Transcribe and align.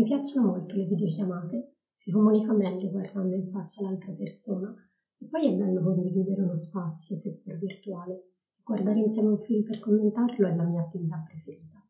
Mi 0.00 0.06
piacciono 0.06 0.46
molto 0.52 0.76
le 0.76 0.86
videochiamate, 0.86 1.74
si 1.92 2.10
comunica 2.10 2.54
meglio 2.54 2.88
guardando 2.88 3.34
in 3.34 3.50
faccia 3.50 3.82
l'altra 3.82 4.12
persona 4.12 4.74
e 5.18 5.26
poi 5.26 5.46
è 5.46 5.54
bello 5.54 5.82
condividere 5.82 6.40
uno 6.40 6.56
spazio, 6.56 7.14
seppur 7.14 7.58
virtuale. 7.58 8.30
Guardare 8.62 8.98
insieme 8.98 9.28
un 9.28 9.36
film 9.36 9.62
per 9.62 9.78
commentarlo 9.78 10.48
è 10.48 10.54
la 10.54 10.64
mia 10.64 10.80
attività 10.80 11.22
preferita. 11.28 11.86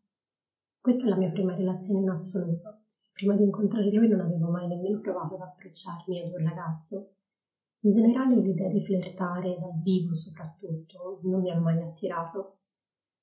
Questa 0.80 1.04
è 1.04 1.08
la 1.08 1.18
mia 1.18 1.30
prima 1.30 1.54
relazione 1.54 2.00
in 2.00 2.10
assoluto. 2.10 2.80
Prima 3.12 3.36
di 3.36 3.44
incontrare 3.44 3.92
lui 3.92 4.08
non 4.08 4.22
avevo 4.22 4.50
mai 4.50 4.66
nemmeno 4.66 4.98
provato 4.98 5.36
ad 5.36 5.42
approcciarmi 5.42 6.20
ad 6.20 6.32
un 6.32 6.48
ragazzo. 6.48 7.14
In 7.82 7.92
generale 7.92 8.40
l'idea 8.40 8.70
di 8.70 8.84
flirtare 8.84 9.56
dal 9.56 9.80
vivo 9.84 10.16
soprattutto 10.16 11.20
non 11.22 11.42
mi 11.42 11.52
ha 11.52 11.60
mai 11.60 11.80
attirato. 11.80 12.59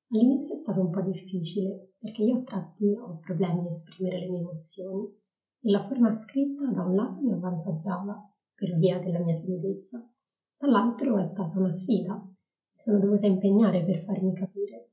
All'inizio 0.10 0.56
è 0.56 0.58
stato 0.58 0.80
un 0.80 0.90
po' 0.90 1.02
difficile 1.02 1.96
perché 2.00 2.24
io 2.24 2.38
a 2.38 2.44
tratti 2.44 2.96
ho 2.96 3.18
problemi 3.20 3.66
a 3.66 3.68
esprimere 3.68 4.20
le 4.20 4.30
mie 4.30 4.40
emozioni 4.40 5.06
e 5.60 5.70
la 5.70 5.86
forma 5.86 6.12
scritta 6.12 6.72
da 6.72 6.84
un 6.84 6.96
lato 6.96 7.22
mi 7.22 7.34
avvantaggiava 7.34 8.34
per 8.56 8.78
via 8.78 9.00
della 9.00 9.20
mia 9.20 9.38
timidezza, 9.38 10.10
dall'altro 10.58 11.18
è 11.18 11.24
stata 11.24 11.60
una 11.60 11.70
sfida. 11.70 12.14
Mi 12.16 12.34
sono 12.72 13.00
dovuta 13.00 13.26
impegnare 13.26 13.84
per 13.84 14.04
farmi 14.06 14.34
capire. 14.34 14.92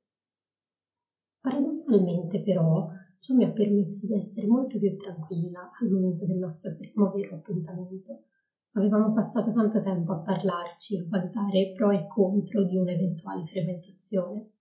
Paradossalmente 1.41 2.43
però 2.43 2.89
ciò 3.21 3.35
mi 3.35 3.45
ha 3.45 3.53
permesso 3.53 4.07
di 4.09 4.15
essere 4.15 4.49
molto 4.49 4.79
più 4.79 4.97
tranquilla 4.97 5.71
al 5.81 5.91
momento 5.91 6.27
del 6.27 6.39
nostro 6.39 6.75
primo 6.75 7.11
vero 7.13 7.37
appuntamento. 7.37 8.25
Avevamo 8.73 9.13
passato 9.13 9.53
tanto 9.53 9.81
tempo 9.81 10.13
a 10.13 10.23
parlarci, 10.23 10.99
a 10.99 11.07
valutare 11.09 11.73
pro 11.77 11.91
e 11.93 12.09
contro 12.09 12.65
di 12.65 12.77
un'eventuale 12.77 13.47
frequentazione. 13.47 14.54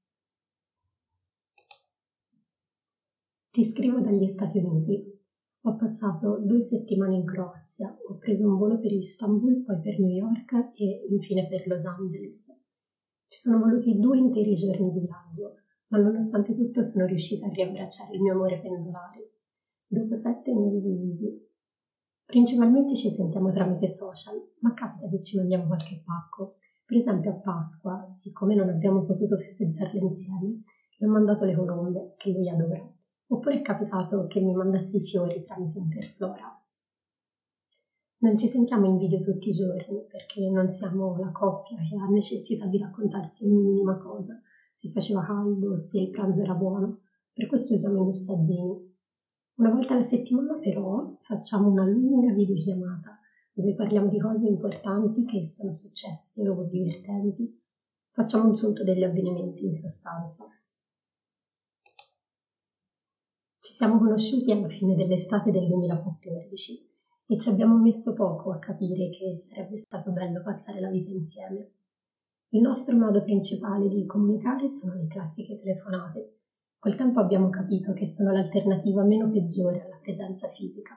Ti 3.53 3.63
scrivo 3.63 3.99
dagli 3.99 4.25
Stati 4.25 4.57
Uniti. 4.57 4.99
Ho 5.65 5.75
passato 5.75 6.39
due 6.39 6.59
settimane 6.59 7.17
in 7.17 7.23
Croazia, 7.23 7.95
ho 8.09 8.17
preso 8.17 8.47
un 8.49 8.57
volo 8.57 8.79
per 8.79 8.91
Istanbul, 8.91 9.61
poi 9.61 9.79
per 9.79 9.99
New 9.99 10.09
York 10.09 10.71
e 10.73 11.05
infine 11.07 11.45
per 11.47 11.67
Los 11.67 11.85
Angeles. 11.85 12.47
Ci 13.27 13.37
sono 13.37 13.59
voluti 13.59 13.99
due 13.99 14.17
interi 14.17 14.55
giorni 14.55 14.91
di 14.91 15.01
viaggio, 15.01 15.53
ma 15.89 15.99
nonostante 15.99 16.51
tutto 16.51 16.81
sono 16.81 17.05
riuscita 17.05 17.45
a 17.45 17.51
riabbracciare 17.51 18.15
il 18.15 18.21
mio 18.21 18.33
amore 18.33 18.59
pendolare. 18.59 19.33
Dopo 19.85 20.15
sette 20.15 20.51
mesi 20.51 20.81
divisi. 20.81 21.47
Principalmente 22.25 22.95
ci 22.95 23.11
sentiamo 23.11 23.51
tramite 23.51 23.87
social, 23.87 24.33
ma 24.61 24.73
capita 24.73 25.07
che 25.07 25.21
ci 25.21 25.37
mandiamo 25.37 25.67
qualche 25.67 26.01
pacco. 26.03 26.55
Per 26.83 26.97
esempio 26.97 27.29
a 27.29 27.35
Pasqua, 27.35 28.07
siccome 28.09 28.55
non 28.55 28.69
abbiamo 28.69 29.03
potuto 29.03 29.37
festeggiarle 29.37 29.99
insieme, 29.99 30.63
le 30.97 31.07
ho 31.07 31.11
mandato 31.11 31.45
le 31.45 31.53
colombe, 31.53 32.15
che 32.17 32.31
lui 32.31 32.49
adora 32.49 32.83
oppure 33.33 33.59
è 33.59 33.61
capitato 33.61 34.27
che 34.27 34.39
mi 34.39 34.53
mandassi 34.53 34.97
i 34.97 35.05
fiori 35.05 35.43
tramite 35.43 35.79
Interflora. 35.79 36.57
Non 38.17 38.37
ci 38.37 38.47
sentiamo 38.47 38.85
in 38.85 38.97
video 38.97 39.19
tutti 39.19 39.49
i 39.49 39.53
giorni 39.53 40.05
perché 40.07 40.49
non 40.49 40.69
siamo 40.69 41.17
la 41.17 41.31
coppia 41.31 41.77
che 41.77 41.95
ha 41.95 42.07
necessità 42.07 42.67
di 42.67 42.77
raccontarsi 42.77 43.45
ogni 43.45 43.59
minima 43.59 43.97
cosa, 43.97 44.39
se 44.71 44.91
faceva 44.91 45.25
caldo, 45.25 45.75
se 45.75 45.99
il 45.99 46.09
pranzo 46.09 46.41
era 46.41 46.53
buono, 46.53 47.01
per 47.33 47.47
questo 47.47 47.73
usiamo 47.73 48.01
i 48.01 48.05
messaggini. 48.05 48.91
Una 49.55 49.71
volta 49.71 49.93
alla 49.93 50.03
settimana 50.03 50.57
però 50.57 51.17
facciamo 51.21 51.69
una 51.69 51.85
lunga 51.85 52.33
videochiamata 52.33 53.19
dove 53.51 53.75
parliamo 53.75 54.09
di 54.09 54.19
cose 54.19 54.47
importanti 54.47 55.25
che 55.25 55.45
sono 55.45 55.73
successe 55.73 56.47
o 56.47 56.63
divertenti. 56.63 57.61
Facciamo 58.11 58.49
un 58.49 58.57
sunto 58.57 58.83
degli 58.83 59.03
avvenimenti 59.03 59.65
in 59.65 59.75
sostanza. 59.75 60.47
Ci 63.62 63.62
siamo 63.73 63.97
conosciuti 63.97 64.51
alla 64.51 64.69
fine 64.69 64.93
dell'estate 64.93 65.49
del 65.49 65.65
2014 65.65 66.85
e 67.25 67.39
ci 67.39 67.49
abbiamo 67.49 67.75
messo 67.75 68.13
poco 68.13 68.51
a 68.51 68.59
capire 68.59 69.09
che 69.09 69.35
sarebbe 69.35 69.77
stato 69.77 70.11
bello 70.11 70.43
passare 70.43 70.79
la 70.79 70.91
vita 70.91 71.09
insieme. 71.09 71.71
Il 72.49 72.61
nostro 72.61 72.95
modo 72.95 73.23
principale 73.23 73.89
di 73.89 74.05
comunicare 74.05 74.69
sono 74.69 74.93
le 74.93 75.07
classiche 75.07 75.57
telefonate. 75.57 76.41
Col 76.77 76.93
tempo 76.93 77.19
abbiamo 77.19 77.49
capito 77.49 77.93
che 77.93 78.05
sono 78.05 78.31
l'alternativa 78.31 79.03
meno 79.03 79.27
peggiore 79.31 79.81
alla 79.81 79.97
presenza 79.99 80.47
fisica. 80.49 80.93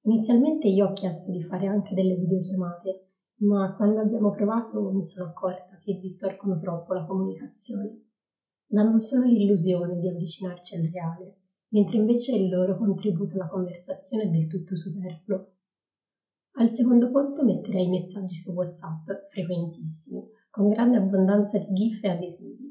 Inizialmente 0.00 0.66
io 0.66 0.88
ho 0.88 0.92
chiesto 0.92 1.30
di 1.30 1.44
fare 1.44 1.68
anche 1.68 1.94
delle 1.94 2.16
videochiamate, 2.16 3.10
ma 3.42 3.76
quando 3.76 4.00
abbiamo 4.00 4.32
provato 4.32 4.90
mi 4.90 5.04
sono 5.04 5.28
accorta 5.28 5.78
che 5.78 5.96
distorcono 6.00 6.56
troppo 6.56 6.92
la 6.92 7.06
comunicazione. 7.06 8.06
Danno 8.66 8.98
solo 8.98 9.26
l'illusione 9.26 10.00
di 10.00 10.08
avvicinarci 10.08 10.74
al 10.74 10.90
reale 10.92 11.36
mentre 11.68 11.96
invece 11.96 12.34
il 12.34 12.48
loro 12.48 12.76
contributo 12.76 13.34
alla 13.34 13.48
conversazione 13.48 14.24
è 14.24 14.28
del 14.28 14.46
tutto 14.46 14.76
superfluo. 14.76 15.52
Al 16.58 16.72
secondo 16.72 17.10
posto 17.10 17.44
metterei 17.44 17.86
i 17.86 17.90
messaggi 17.90 18.34
su 18.34 18.52
WhatsApp, 18.52 19.08
frequentissimi, 19.30 20.24
con 20.50 20.68
grande 20.68 20.96
abbondanza 20.96 21.58
di 21.58 21.72
GIF 21.72 22.02
e 22.02 22.08
adesivi. 22.08 22.70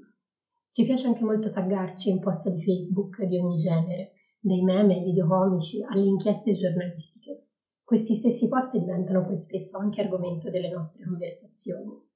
Ci 0.72 0.84
piace 0.84 1.08
anche 1.08 1.24
molto 1.24 1.52
taggarci 1.52 2.10
in 2.10 2.20
post 2.20 2.50
di 2.50 2.64
Facebook 2.64 3.24
di 3.24 3.38
ogni 3.38 3.58
genere, 3.58 4.14
dai 4.40 4.62
meme 4.62 4.96
ai 4.96 5.04
video 5.04 5.28
comici 5.28 5.84
alle 5.84 6.06
inchieste 6.06 6.54
giornalistiche. 6.54 7.48
Questi 7.84 8.14
stessi 8.14 8.48
post 8.50 8.78
diventano 8.78 9.24
poi 9.24 9.38
spesso 9.38 9.78
anche 9.78 10.02
argomento 10.02 10.50
delle 10.50 10.70
nostre 10.70 11.06
conversazioni. 11.06 12.07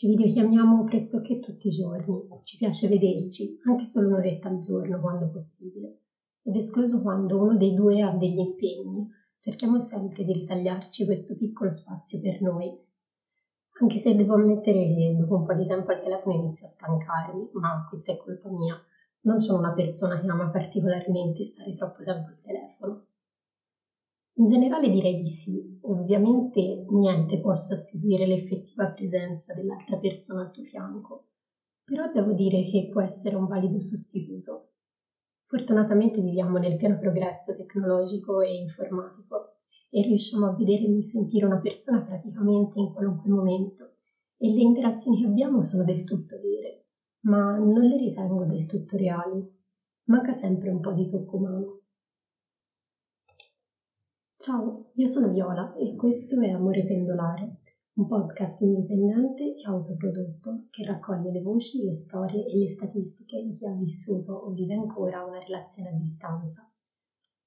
Ci 0.00 0.08
videochiamiamo 0.08 0.84
pressoché 0.84 1.40
tutti 1.40 1.66
i 1.66 1.70
giorni, 1.72 2.26
ci 2.42 2.56
piace 2.56 2.88
vederci, 2.88 3.58
anche 3.66 3.84
solo 3.84 4.06
un'oretta 4.06 4.48
al 4.48 4.58
giorno 4.60 4.98
quando 4.98 5.28
possibile. 5.28 5.98
Ed 6.42 6.56
escluso 6.56 7.02
quando 7.02 7.38
uno 7.38 7.54
dei 7.58 7.74
due 7.74 8.00
ha 8.00 8.10
degli 8.16 8.38
impegni, 8.38 9.06
cerchiamo 9.38 9.78
sempre 9.78 10.24
di 10.24 10.32
ritagliarci 10.32 11.04
questo 11.04 11.36
piccolo 11.36 11.70
spazio 11.70 12.18
per 12.18 12.40
noi. 12.40 12.74
Anche 13.78 13.98
se 13.98 14.14
devo 14.14 14.36
ammettere 14.36 14.86
che 14.86 15.16
dopo 15.18 15.36
un 15.36 15.44
po' 15.44 15.52
di 15.52 15.66
tempo 15.66 15.90
al 15.90 16.00
telefono 16.00 16.34
inizio 16.34 16.64
a 16.64 16.70
stancarmi, 16.70 17.50
ma 17.52 17.84
questa 17.86 18.12
è 18.12 18.16
colpa 18.16 18.48
mia. 18.48 18.82
Non 19.24 19.42
sono 19.42 19.58
una 19.58 19.74
persona 19.74 20.18
che 20.18 20.28
ama 20.28 20.48
particolarmente 20.48 21.44
stare 21.44 21.74
troppo 21.74 22.02
tempo 22.02 22.30
al 22.30 22.40
telefono. 22.40 23.04
In 24.40 24.46
generale 24.46 24.88
direi 24.88 25.18
di 25.18 25.26
sì, 25.26 25.78
ovviamente 25.82 26.86
niente 26.88 27.40
può 27.40 27.54
sostituire 27.54 28.26
l'effettiva 28.26 28.90
presenza 28.90 29.52
dell'altra 29.52 29.98
persona 29.98 30.40
al 30.40 30.50
tuo 30.50 30.62
fianco, 30.62 31.26
però 31.84 32.10
devo 32.10 32.32
dire 32.32 32.64
che 32.64 32.88
può 32.90 33.02
essere 33.02 33.36
un 33.36 33.46
valido 33.46 33.78
sostituto. 33.78 34.70
Fortunatamente 35.44 36.22
viviamo 36.22 36.56
nel 36.56 36.78
pieno 36.78 36.96
progresso 36.96 37.54
tecnologico 37.54 38.40
e 38.40 38.56
informatico 38.56 39.56
e 39.90 40.00
riusciamo 40.04 40.46
a 40.46 40.54
vedere 40.54 40.86
e 40.86 41.02
sentire 41.04 41.44
una 41.44 41.60
persona 41.60 42.00
praticamente 42.00 42.78
in 42.78 42.94
qualunque 42.94 43.28
momento 43.28 43.96
e 44.38 44.50
le 44.54 44.62
interazioni 44.62 45.20
che 45.20 45.26
abbiamo 45.26 45.60
sono 45.60 45.84
del 45.84 46.04
tutto 46.04 46.40
vere, 46.40 46.86
ma 47.24 47.58
non 47.58 47.82
le 47.82 47.98
ritengo 47.98 48.46
del 48.46 48.64
tutto 48.64 48.96
reali. 48.96 49.46
Manca 50.04 50.32
sempre 50.32 50.70
un 50.70 50.80
po' 50.80 50.92
di 50.92 51.06
tocco 51.06 51.36
umano. 51.36 51.79
Ciao, 54.40 54.88
io 54.94 55.06
sono 55.06 55.28
Viola 55.28 55.74
e 55.74 55.94
questo 55.96 56.40
è 56.40 56.48
Amore 56.48 56.86
Pendolare, 56.86 57.58
un 57.96 58.06
podcast 58.06 58.62
indipendente 58.62 59.54
e 59.54 59.66
autoprodotto 59.66 60.68
che 60.70 60.82
raccoglie 60.82 61.30
le 61.30 61.42
voci, 61.42 61.84
le 61.84 61.92
storie 61.92 62.46
e 62.46 62.56
le 62.56 62.66
statistiche 62.66 63.42
di 63.42 63.54
chi 63.54 63.66
ha 63.66 63.74
vissuto 63.74 64.32
o 64.32 64.50
vive 64.52 64.72
ancora 64.72 65.26
una 65.26 65.40
relazione 65.40 65.90
a 65.90 65.92
distanza. 65.92 66.66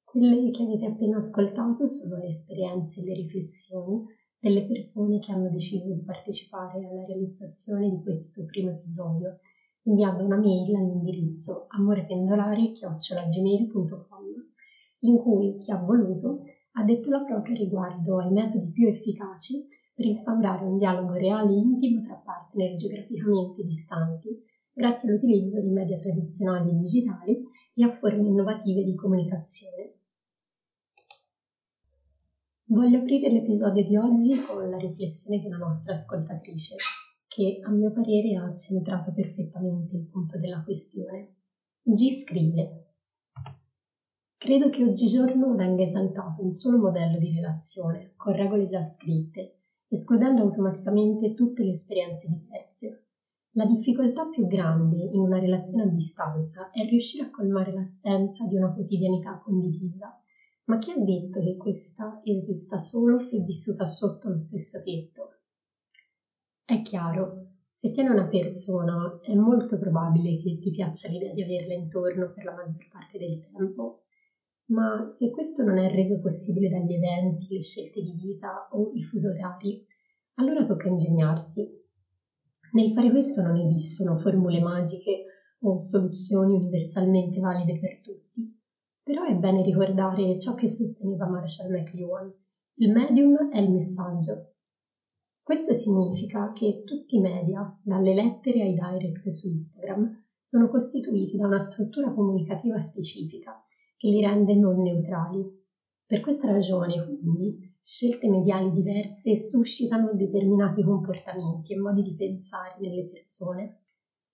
Quelle 0.03 0.51
che 0.51 0.61
avete 0.61 0.85
appena 0.85 1.17
ascoltato 1.17 1.87
sono 1.87 2.17
le 2.17 2.27
esperienze 2.27 3.01
e 3.01 3.05
le 3.05 3.15
riflessioni 3.15 4.05
delle 4.37 4.67
persone 4.67 5.17
che 5.17 5.31
hanno 5.31 5.49
deciso 5.49 5.95
di 5.95 6.03
partecipare 6.03 6.85
alla 6.85 7.05
realizzazione 7.05 7.89
di 7.89 8.03
questo 8.03 8.45
primo 8.45 8.69
episodio, 8.69 9.39
inviando 9.85 10.23
una 10.23 10.37
mail 10.37 10.75
all'indirizzo 10.75 11.65
amorependolare.gmail.com 11.69 14.51
in 14.99 15.17
cui 15.17 15.57
chi 15.57 15.71
ha 15.71 15.77
voluto 15.77 16.43
ha 16.73 16.83
detto 16.83 17.09
la 17.09 17.23
propria 17.23 17.55
riguardo 17.55 18.19
ai 18.19 18.31
metodi 18.31 18.71
più 18.71 18.87
efficaci 18.87 19.67
per 19.93 20.05
instaurare 20.05 20.65
un 20.65 20.77
dialogo 20.77 21.13
reale 21.13 21.51
e 21.51 21.57
intimo 21.57 22.01
tra 22.01 22.15
partner 22.15 22.75
geograficamente 22.75 23.63
distanti, 23.63 24.43
grazie 24.73 25.09
all'utilizzo 25.09 25.61
di 25.61 25.69
media 25.69 25.99
tradizionali 25.99 26.71
e 26.71 26.75
digitali 26.75 27.43
e 27.75 27.83
a 27.83 27.91
forme 27.91 28.27
innovative 28.27 28.83
di 28.83 28.95
comunicazione. 28.95 29.93
Voglio 32.65 32.97
aprire 32.97 33.29
l'episodio 33.29 33.85
di 33.85 33.95
oggi 33.95 34.41
con 34.41 34.67
la 34.67 34.77
riflessione 34.77 35.39
di 35.39 35.45
una 35.45 35.57
nostra 35.57 35.93
ascoltatrice, 35.93 36.75
che 37.27 37.59
a 37.63 37.69
mio 37.69 37.91
parere 37.91 38.35
ha 38.35 38.55
centrato 38.55 39.13
perfettamente 39.13 39.95
il 39.95 40.07
punto 40.07 40.39
della 40.39 40.63
questione. 40.63 41.35
G 41.83 42.09
scrive 42.09 42.82
Credo 44.43 44.67
che 44.67 44.83
oggigiorno 44.83 45.55
venga 45.55 45.83
esaltato 45.83 46.43
un 46.43 46.51
solo 46.51 46.77
modello 46.77 47.17
di 47.17 47.33
relazione, 47.33 48.11
con 48.17 48.33
regole 48.33 48.65
già 48.65 48.81
scritte, 48.81 49.59
escludendo 49.87 50.41
automaticamente 50.41 51.33
tutte 51.33 51.63
le 51.63 51.69
esperienze 51.69 52.27
diverse. 52.27 53.05
La 53.51 53.65
difficoltà 53.65 54.25
più 54.25 54.45
grande 54.45 54.97
in 54.97 55.21
una 55.21 55.39
relazione 55.39 55.83
a 55.83 55.93
distanza 55.93 56.71
è 56.71 56.83
riuscire 56.83 57.27
a 57.27 57.29
colmare 57.29 57.71
l'assenza 57.71 58.45
di 58.45 58.57
una 58.57 58.73
quotidianità 58.73 59.39
condivisa. 59.41 60.21
Ma 60.65 60.77
chi 60.77 60.91
ha 60.91 60.97
detto 60.97 61.39
che 61.39 61.55
questa 61.55 62.19
esista 62.25 62.77
solo 62.77 63.21
se 63.21 63.39
vissuta 63.43 63.85
sotto 63.85 64.27
lo 64.27 64.37
stesso 64.37 64.83
tetto? 64.83 65.37
È 66.65 66.81
chiaro, 66.81 67.47
se 67.71 67.91
tieni 67.91 68.09
una 68.09 68.27
persona 68.27 69.21
è 69.23 69.35
molto 69.35 69.79
probabile 69.79 70.37
che 70.37 70.59
ti 70.59 70.69
piaccia 70.69 71.07
l'idea 71.07 71.31
di 71.31 71.43
averla 71.43 71.75
intorno 71.75 72.33
per 72.33 72.43
la 72.43 72.55
maggior 72.55 72.89
parte 72.89 73.17
del 73.17 73.39
tempo, 73.39 74.02
ma 74.67 75.05
se 75.07 75.29
questo 75.29 75.63
non 75.63 75.77
è 75.77 75.89
reso 75.91 76.19
possibile 76.19 76.69
dagli 76.69 76.93
eventi, 76.93 77.47
le 77.49 77.61
scelte 77.61 78.01
di 78.01 78.13
vita 78.13 78.67
o 78.71 78.91
i 78.93 79.03
fusi 79.03 79.27
orari, 79.27 79.85
allora 80.35 80.65
tocca 80.65 80.87
ingegnarsi 80.87 81.81
nel 82.73 82.91
fare 82.91 83.11
questo 83.11 83.43
non 83.43 83.55
esistono 83.57 84.17
formule 84.17 84.59
magiche 84.59 85.25
o 85.59 85.77
soluzioni 85.77 86.55
universalmente 86.55 87.39
valide 87.39 87.77
per 87.79 88.01
tutti, 88.01 88.59
però 89.03 89.25
è 89.25 89.35
bene 89.35 89.61
ricordare 89.61 90.39
ciò 90.39 90.55
che 90.55 90.67
sosteneva 90.67 91.27
Marshall 91.27 91.71
McLuhan. 91.71 92.33
Il 92.77 92.91
medium 92.91 93.51
è 93.51 93.59
il 93.59 93.69
messaggio. 93.69 94.55
Questo 95.43 95.71
significa 95.73 96.51
che 96.53 96.81
tutti 96.83 97.17
i 97.17 97.21
media, 97.21 97.79
dalle 97.83 98.15
lettere 98.15 98.63
ai 98.63 98.73
direct 98.73 99.27
su 99.27 99.49
Instagram, 99.49 100.23
sono 100.39 100.67
costituiti 100.67 101.37
da 101.37 101.45
una 101.45 101.59
struttura 101.59 102.11
comunicativa 102.11 102.79
specifica 102.79 103.63
che 104.03 104.09
li 104.09 104.19
rende 104.19 104.53
non 104.55 104.81
neutrali. 104.81 105.41
Per 106.05 106.19
questa 106.19 106.51
ragione, 106.51 107.05
quindi, 107.05 107.73
scelte 107.81 108.27
mediali 108.27 108.69
diverse 108.73 109.37
suscitano 109.37 110.11
determinati 110.13 110.83
comportamenti 110.83 111.71
e 111.71 111.77
modi 111.79 112.01
di 112.01 112.13
pensare 112.13 112.75
nelle 112.81 113.07
persone, 113.07 113.83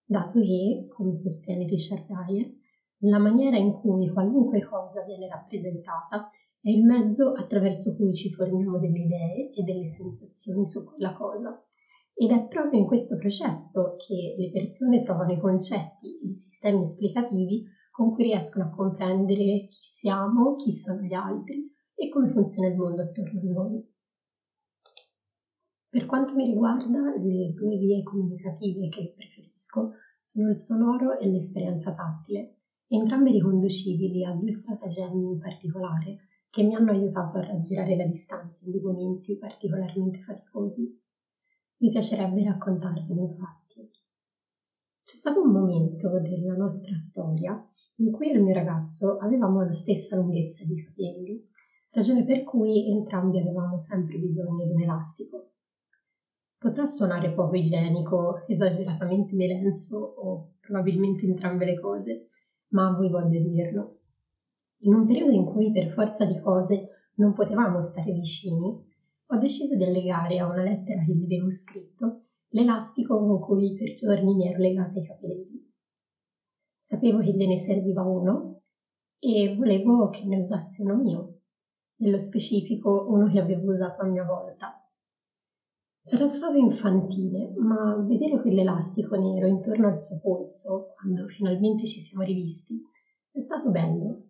dato 0.04 0.40
che, 0.40 0.88
come 0.90 1.14
sostiene 1.14 1.68
Richard 1.68 2.08
Dyer, 2.08 2.52
la 3.02 3.20
maniera 3.20 3.58
in 3.58 3.74
cui 3.74 4.10
qualunque 4.10 4.66
cosa 4.66 5.04
viene 5.04 5.28
rappresentata 5.28 6.32
è 6.60 6.72
il 6.72 6.84
mezzo 6.84 7.34
attraverso 7.34 7.96
cui 7.96 8.12
ci 8.16 8.34
formiamo 8.34 8.80
delle 8.80 9.00
idee 9.02 9.52
e 9.52 9.62
delle 9.62 9.86
sensazioni 9.86 10.66
su 10.66 10.84
quella 10.84 11.14
cosa. 11.14 11.64
Ed 12.16 12.32
è 12.32 12.48
proprio 12.48 12.80
in 12.80 12.88
questo 12.88 13.18
processo 13.18 13.98
che 13.98 14.34
le 14.36 14.50
persone 14.50 14.98
trovano 14.98 15.32
i 15.32 15.40
concetti, 15.40 16.28
i 16.28 16.34
sistemi 16.34 16.82
esplicativi 16.82 17.78
con 18.00 18.14
cui 18.14 18.24
riescono 18.24 18.64
a 18.64 18.70
comprendere 18.70 19.68
chi 19.68 19.84
siamo, 19.84 20.56
chi 20.56 20.72
sono 20.72 21.02
gli 21.02 21.14
altri 21.14 21.70
e 21.94 22.08
come 22.08 22.30
funziona 22.30 22.70
il 22.70 22.78
mondo 22.78 23.02
attorno 23.02 23.42
a 23.42 23.44
noi. 23.44 23.94
Per 25.90 26.06
quanto 26.06 26.34
mi 26.34 26.46
riguarda, 26.46 27.14
le 27.18 27.52
due 27.54 27.76
vie 27.76 28.02
comunicative 28.02 28.88
che 28.88 29.14
preferisco 29.14 29.92
sono 30.18 30.50
il 30.50 30.58
sonoro 30.58 31.20
e 31.20 31.28
l'esperienza 31.28 31.94
tattile, 31.94 32.60
entrambi 32.88 33.32
riconducibili 33.32 34.24
a 34.24 34.32
due 34.32 34.54
stratagemmi 34.54 35.32
in 35.32 35.38
particolare 35.38 36.20
che 36.50 36.64
mi 36.64 36.76
hanno 36.76 36.92
aiutato 36.92 37.38
a 37.38 37.46
raggirare 37.46 37.98
la 37.98 38.06
distanza 38.06 38.64
in 38.64 38.72
dei 38.72 38.80
momenti 38.80 39.38
particolarmente 39.38 40.22
faticosi. 40.22 40.98
Mi 41.80 41.90
piacerebbe 41.90 42.46
raccontarvene 42.46 43.24
infatti. 43.24 43.92
C'è 45.04 45.16
stato 45.16 45.42
un 45.42 45.52
momento 45.52 46.18
della 46.22 46.56
nostra 46.56 46.96
storia 46.96 47.62
in 48.00 48.12
cui 48.12 48.32
il 48.32 48.42
mio 48.42 48.54
ragazzo 48.54 49.18
avevamo 49.18 49.62
la 49.62 49.74
stessa 49.74 50.16
lunghezza 50.16 50.64
di 50.66 50.76
capelli 50.82 51.48
ragione 51.92 52.24
per 52.24 52.44
cui 52.44 52.90
entrambi 52.90 53.40
avevamo 53.40 53.78
sempre 53.78 54.18
bisogno 54.18 54.66
di 54.66 54.72
un 54.72 54.82
elastico. 54.82 55.50
Potrà 56.58 56.86
suonare 56.86 57.34
poco 57.34 57.56
igienico, 57.56 58.44
esageratamente 58.48 59.36
melenso 59.36 59.98
o 59.98 60.50
probabilmente 60.60 61.26
entrambe 61.26 61.66
le 61.66 61.80
cose, 61.80 62.28
ma 62.70 62.88
a 62.88 62.96
voi 62.96 63.10
voglio 63.10 63.42
dirlo. 63.42 63.98
In 64.84 64.94
un 64.94 65.06
periodo 65.06 65.32
in 65.32 65.46
cui 65.46 65.72
per 65.72 65.90
forza 65.90 66.26
di 66.26 66.40
cose 66.40 67.12
non 67.16 67.34
potevamo 67.34 67.82
stare 67.82 68.12
vicini, 68.12 68.88
ho 69.32 69.38
deciso 69.38 69.76
di 69.76 69.84
allegare 69.84 70.40
a 70.40 70.48
una 70.48 70.64
lettera 70.64 71.04
che 71.04 71.14
gli 71.14 71.24
avevo 71.24 71.50
scritto 71.50 72.20
l'elastico 72.50 73.18
con 73.18 73.40
cui 73.40 73.76
per 73.76 73.94
giorni 73.94 74.36
mi 74.36 74.48
ero 74.48 74.60
legata 74.60 75.00
i 75.00 75.06
capelli. 75.06 75.49
Sapevo 76.90 77.20
che 77.20 77.34
gliene 77.34 77.60
serviva 77.60 78.02
uno 78.02 78.64
e 79.20 79.56
volevo 79.56 80.10
che 80.10 80.26
ne 80.26 80.38
usassi 80.38 80.82
uno 80.82 80.96
mio 80.96 81.42
nello 81.98 82.18
specifico 82.18 83.06
uno 83.10 83.28
che 83.28 83.40
avevo 83.40 83.74
usato 83.74 84.02
a 84.02 84.06
mia 84.08 84.24
volta. 84.24 84.90
Sarà 86.02 86.26
stato 86.26 86.58
infantile, 86.58 87.54
ma 87.58 87.96
vedere 88.08 88.42
quell'elastico 88.42 89.16
nero 89.18 89.46
intorno 89.46 89.86
al 89.86 90.02
suo 90.02 90.20
polso, 90.20 90.94
quando 90.96 91.28
finalmente 91.28 91.86
ci 91.86 92.00
siamo 92.00 92.24
rivisti, 92.24 92.82
è 93.30 93.40
stato 93.40 93.70
bello. 93.70 94.24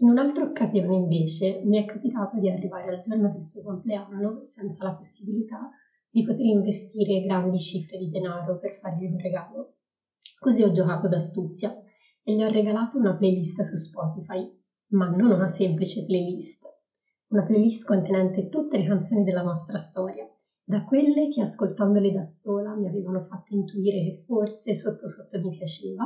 In 0.00 0.10
un'altra 0.10 0.44
occasione, 0.44 0.96
invece, 0.96 1.62
mi 1.64 1.82
è 1.82 1.86
capitato 1.86 2.38
di 2.38 2.50
arrivare 2.50 2.94
al 2.94 3.00
giorno 3.00 3.32
del 3.32 3.48
suo 3.48 3.62
compleanno 3.62 4.44
senza 4.44 4.84
la 4.84 4.92
possibilità 4.92 5.70
di 6.10 6.22
poter 6.24 6.44
investire 6.44 7.22
grandi 7.22 7.58
cifre 7.58 7.96
di 7.96 8.10
denaro 8.10 8.58
per 8.58 8.74
fargli 8.74 9.06
un 9.06 9.16
regalo. 9.18 9.77
Così 10.38 10.62
ho 10.62 10.70
giocato 10.70 11.08
d'astuzia 11.08 11.76
e 12.22 12.34
gli 12.34 12.42
ho 12.42 12.48
regalato 12.48 12.96
una 12.96 13.16
playlist 13.16 13.60
su 13.62 13.76
Spotify 13.76 14.56
ma 14.90 15.08
non 15.08 15.32
una 15.32 15.48
semplice 15.48 16.04
playlist, 16.04 16.62
una 17.28 17.42
playlist 17.42 17.84
contenente 17.84 18.48
tutte 18.48 18.78
le 18.78 18.86
canzoni 18.86 19.24
della 19.24 19.42
nostra 19.42 19.76
storia, 19.76 20.26
da 20.64 20.84
quelle 20.84 21.28
che 21.28 21.42
ascoltandole 21.42 22.12
da 22.12 22.22
sola 22.22 22.74
mi 22.74 22.88
avevano 22.88 23.20
fatto 23.22 23.54
intuire 23.54 24.02
che 24.02 24.22
forse 24.24 24.74
sotto 24.74 25.08
sotto 25.08 25.40
mi 25.40 25.56
piaceva, 25.56 26.04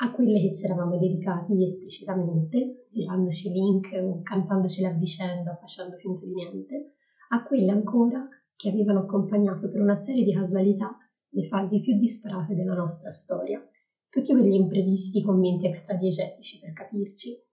a 0.00 0.10
quelle 0.12 0.40
che 0.40 0.54
ci 0.54 0.64
eravamo 0.64 0.98
dedicati 0.98 1.62
esplicitamente, 1.62 2.86
girandoci 2.90 3.50
link 3.50 3.86
o 4.02 4.20
cantandocele 4.22 4.88
a 4.88 4.92
vicenda 4.92 5.56
facendo 5.56 5.96
finta 5.96 6.24
di 6.24 6.32
niente, 6.32 6.94
a 7.30 7.42
quelle 7.44 7.70
ancora 7.70 8.26
che 8.56 8.70
avevano 8.70 9.00
accompagnato 9.00 9.68
per 9.68 9.80
una 9.80 9.96
serie 9.96 10.24
di 10.24 10.32
casualità 10.32 10.96
le 11.30 11.46
fasi 11.46 11.80
più 11.80 11.98
disparate 11.98 12.54
della 12.54 12.74
nostra 12.74 13.12
storia, 13.12 13.66
tutti 14.08 14.32
quegli 14.32 14.54
imprevisti 14.54 15.22
commenti 15.22 15.66
extradiegetici 15.66 16.58
per 16.60 16.72
capirci, 16.72 17.46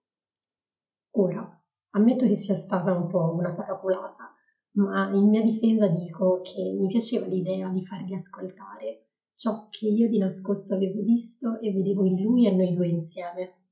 Ora, 1.18 1.48
ammetto 1.92 2.26
che 2.26 2.34
sia 2.34 2.54
stata 2.54 2.92
un 2.92 3.08
po' 3.08 3.32
una 3.34 3.54
paraculata, 3.54 4.34
ma 4.72 5.10
in 5.14 5.28
mia 5.28 5.42
difesa 5.42 5.86
dico 5.88 6.42
che 6.42 6.76
mi 6.78 6.88
piaceva 6.88 7.26
l'idea 7.26 7.70
di 7.70 7.84
fargli 7.86 8.12
ascoltare 8.12 9.06
ciò 9.34 9.68
che 9.70 9.86
io 9.86 10.08
di 10.08 10.18
nascosto 10.18 10.74
avevo 10.74 11.00
visto 11.02 11.58
e 11.60 11.72
vedevo 11.72 12.04
in 12.04 12.20
lui 12.20 12.46
e 12.46 12.54
noi 12.54 12.74
due 12.74 12.88
insieme. 12.88 13.62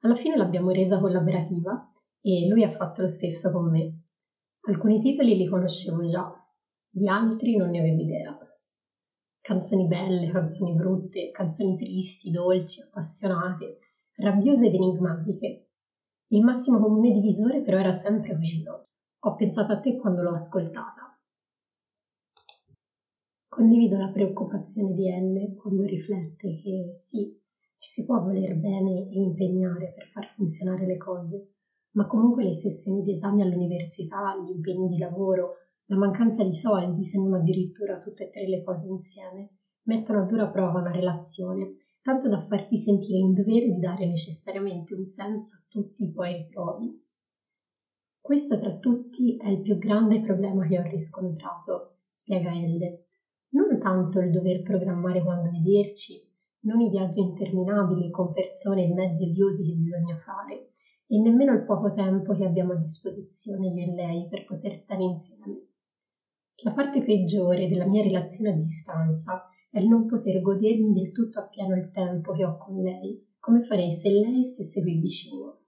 Alla 0.00 0.16
fine 0.16 0.36
l'abbiamo 0.36 0.70
resa 0.70 0.98
collaborativa 0.98 1.92
e 2.20 2.48
lui 2.48 2.64
ha 2.64 2.70
fatto 2.70 3.02
lo 3.02 3.08
stesso 3.08 3.52
con 3.52 3.70
me. 3.70 4.02
Alcuni 4.62 5.00
titoli 5.00 5.36
li 5.36 5.46
conoscevo 5.46 6.04
già, 6.04 6.32
di 6.90 7.06
altri 7.06 7.56
non 7.56 7.70
ne 7.70 7.78
avevo 7.78 8.02
idea. 8.02 8.36
Canzoni 9.48 9.86
belle, 9.86 10.30
canzoni 10.30 10.74
brutte, 10.74 11.30
canzoni 11.30 11.74
tristi, 11.74 12.30
dolci, 12.30 12.82
appassionate, 12.82 13.78
rabbiose 14.16 14.66
ed 14.66 14.74
enigmatiche, 14.74 15.68
il 16.26 16.42
massimo 16.42 16.78
comune 16.78 17.12
divisore 17.12 17.62
però 17.62 17.78
era 17.78 17.90
sempre 17.90 18.36
quello. 18.36 18.88
Ho 19.20 19.34
pensato 19.36 19.72
a 19.72 19.80
te 19.80 19.96
quando 19.96 20.20
l'ho 20.20 20.34
ascoltata. 20.34 21.18
Condivido 23.48 23.96
la 23.96 24.10
preoccupazione 24.10 24.92
di 24.92 25.08
Elle 25.08 25.54
quando 25.54 25.84
riflette 25.84 26.54
che 26.60 26.88
sì, 26.92 27.34
ci 27.78 27.88
si 27.88 28.04
può 28.04 28.20
voler 28.20 28.54
bene 28.54 29.08
e 29.08 29.18
impegnare 29.18 29.94
per 29.94 30.08
far 30.08 30.26
funzionare 30.26 30.84
le 30.84 30.98
cose, 30.98 31.52
ma 31.92 32.06
comunque 32.06 32.44
le 32.44 32.52
sessioni 32.52 33.00
di 33.00 33.12
esami 33.12 33.40
all'università, 33.40 34.36
gli 34.36 34.50
impegni 34.50 34.88
di 34.88 34.98
lavoro, 34.98 35.54
la 35.88 35.96
mancanza 35.96 36.44
di 36.44 36.54
soldi, 36.54 37.04
se 37.04 37.18
non 37.18 37.34
addirittura 37.34 37.98
tutte 37.98 38.24
e 38.24 38.30
tre 38.30 38.48
le 38.48 38.62
cose 38.62 38.86
insieme, 38.88 39.56
mettono 39.82 40.22
a 40.22 40.26
dura 40.26 40.48
prova 40.48 40.80
una 40.80 40.90
relazione 40.90 41.76
tanto 42.08 42.28
da 42.30 42.40
farti 42.40 42.78
sentire 42.78 43.18
in 43.18 43.34
dovere 43.34 43.66
di 43.66 43.78
dare 43.78 44.06
necessariamente 44.06 44.94
un 44.94 45.04
senso 45.04 45.56
a 45.56 45.64
tutti 45.68 46.04
i 46.04 46.08
tuoi 46.10 46.36
ritrovi. 46.36 47.04
Questo 48.18 48.58
tra 48.58 48.78
tutti 48.78 49.36
è 49.36 49.48
il 49.48 49.60
più 49.60 49.76
grande 49.76 50.20
problema 50.20 50.66
che 50.66 50.78
ho 50.78 50.82
riscontrato, 50.82 51.98
spiega 52.08 52.50
Elle. 52.50 53.08
Non 53.50 53.78
tanto 53.78 54.20
il 54.20 54.30
dover 54.30 54.62
programmare 54.62 55.22
quando 55.22 55.50
vederci, 55.50 56.18
non 56.60 56.80
i 56.80 56.88
viaggi 56.88 57.20
interminabili 57.20 58.10
con 58.10 58.32
persone 58.32 58.84
e 58.84 58.94
mezzi 58.94 59.24
odiosi 59.24 59.66
che 59.66 59.74
bisogna 59.74 60.16
fare, 60.16 60.72
e 61.06 61.20
nemmeno 61.20 61.52
il 61.52 61.64
poco 61.64 61.92
tempo 61.92 62.34
che 62.34 62.44
abbiamo 62.44 62.72
a 62.72 62.76
disposizione 62.76 63.68
io 63.68 63.82
e 63.82 63.94
lei 63.94 64.28
per 64.28 64.44
poter 64.46 64.74
stare 64.74 65.02
insieme. 65.02 65.67
La 66.62 66.72
parte 66.72 67.04
peggiore 67.04 67.68
della 67.68 67.86
mia 67.86 68.02
relazione 68.02 68.50
a 68.50 68.56
distanza 68.56 69.48
è 69.70 69.78
il 69.78 69.86
non 69.86 70.06
poter 70.06 70.40
godermi 70.40 70.92
del 70.92 71.12
tutto 71.12 71.38
appieno 71.38 71.76
il 71.76 71.92
tempo 71.92 72.32
che 72.32 72.44
ho 72.44 72.56
con 72.56 72.82
lei, 72.82 73.36
come 73.38 73.60
farei 73.60 73.92
se 73.92 74.10
lei 74.10 74.42
stesse 74.42 74.82
qui 74.82 74.98
vicino. 74.98 75.60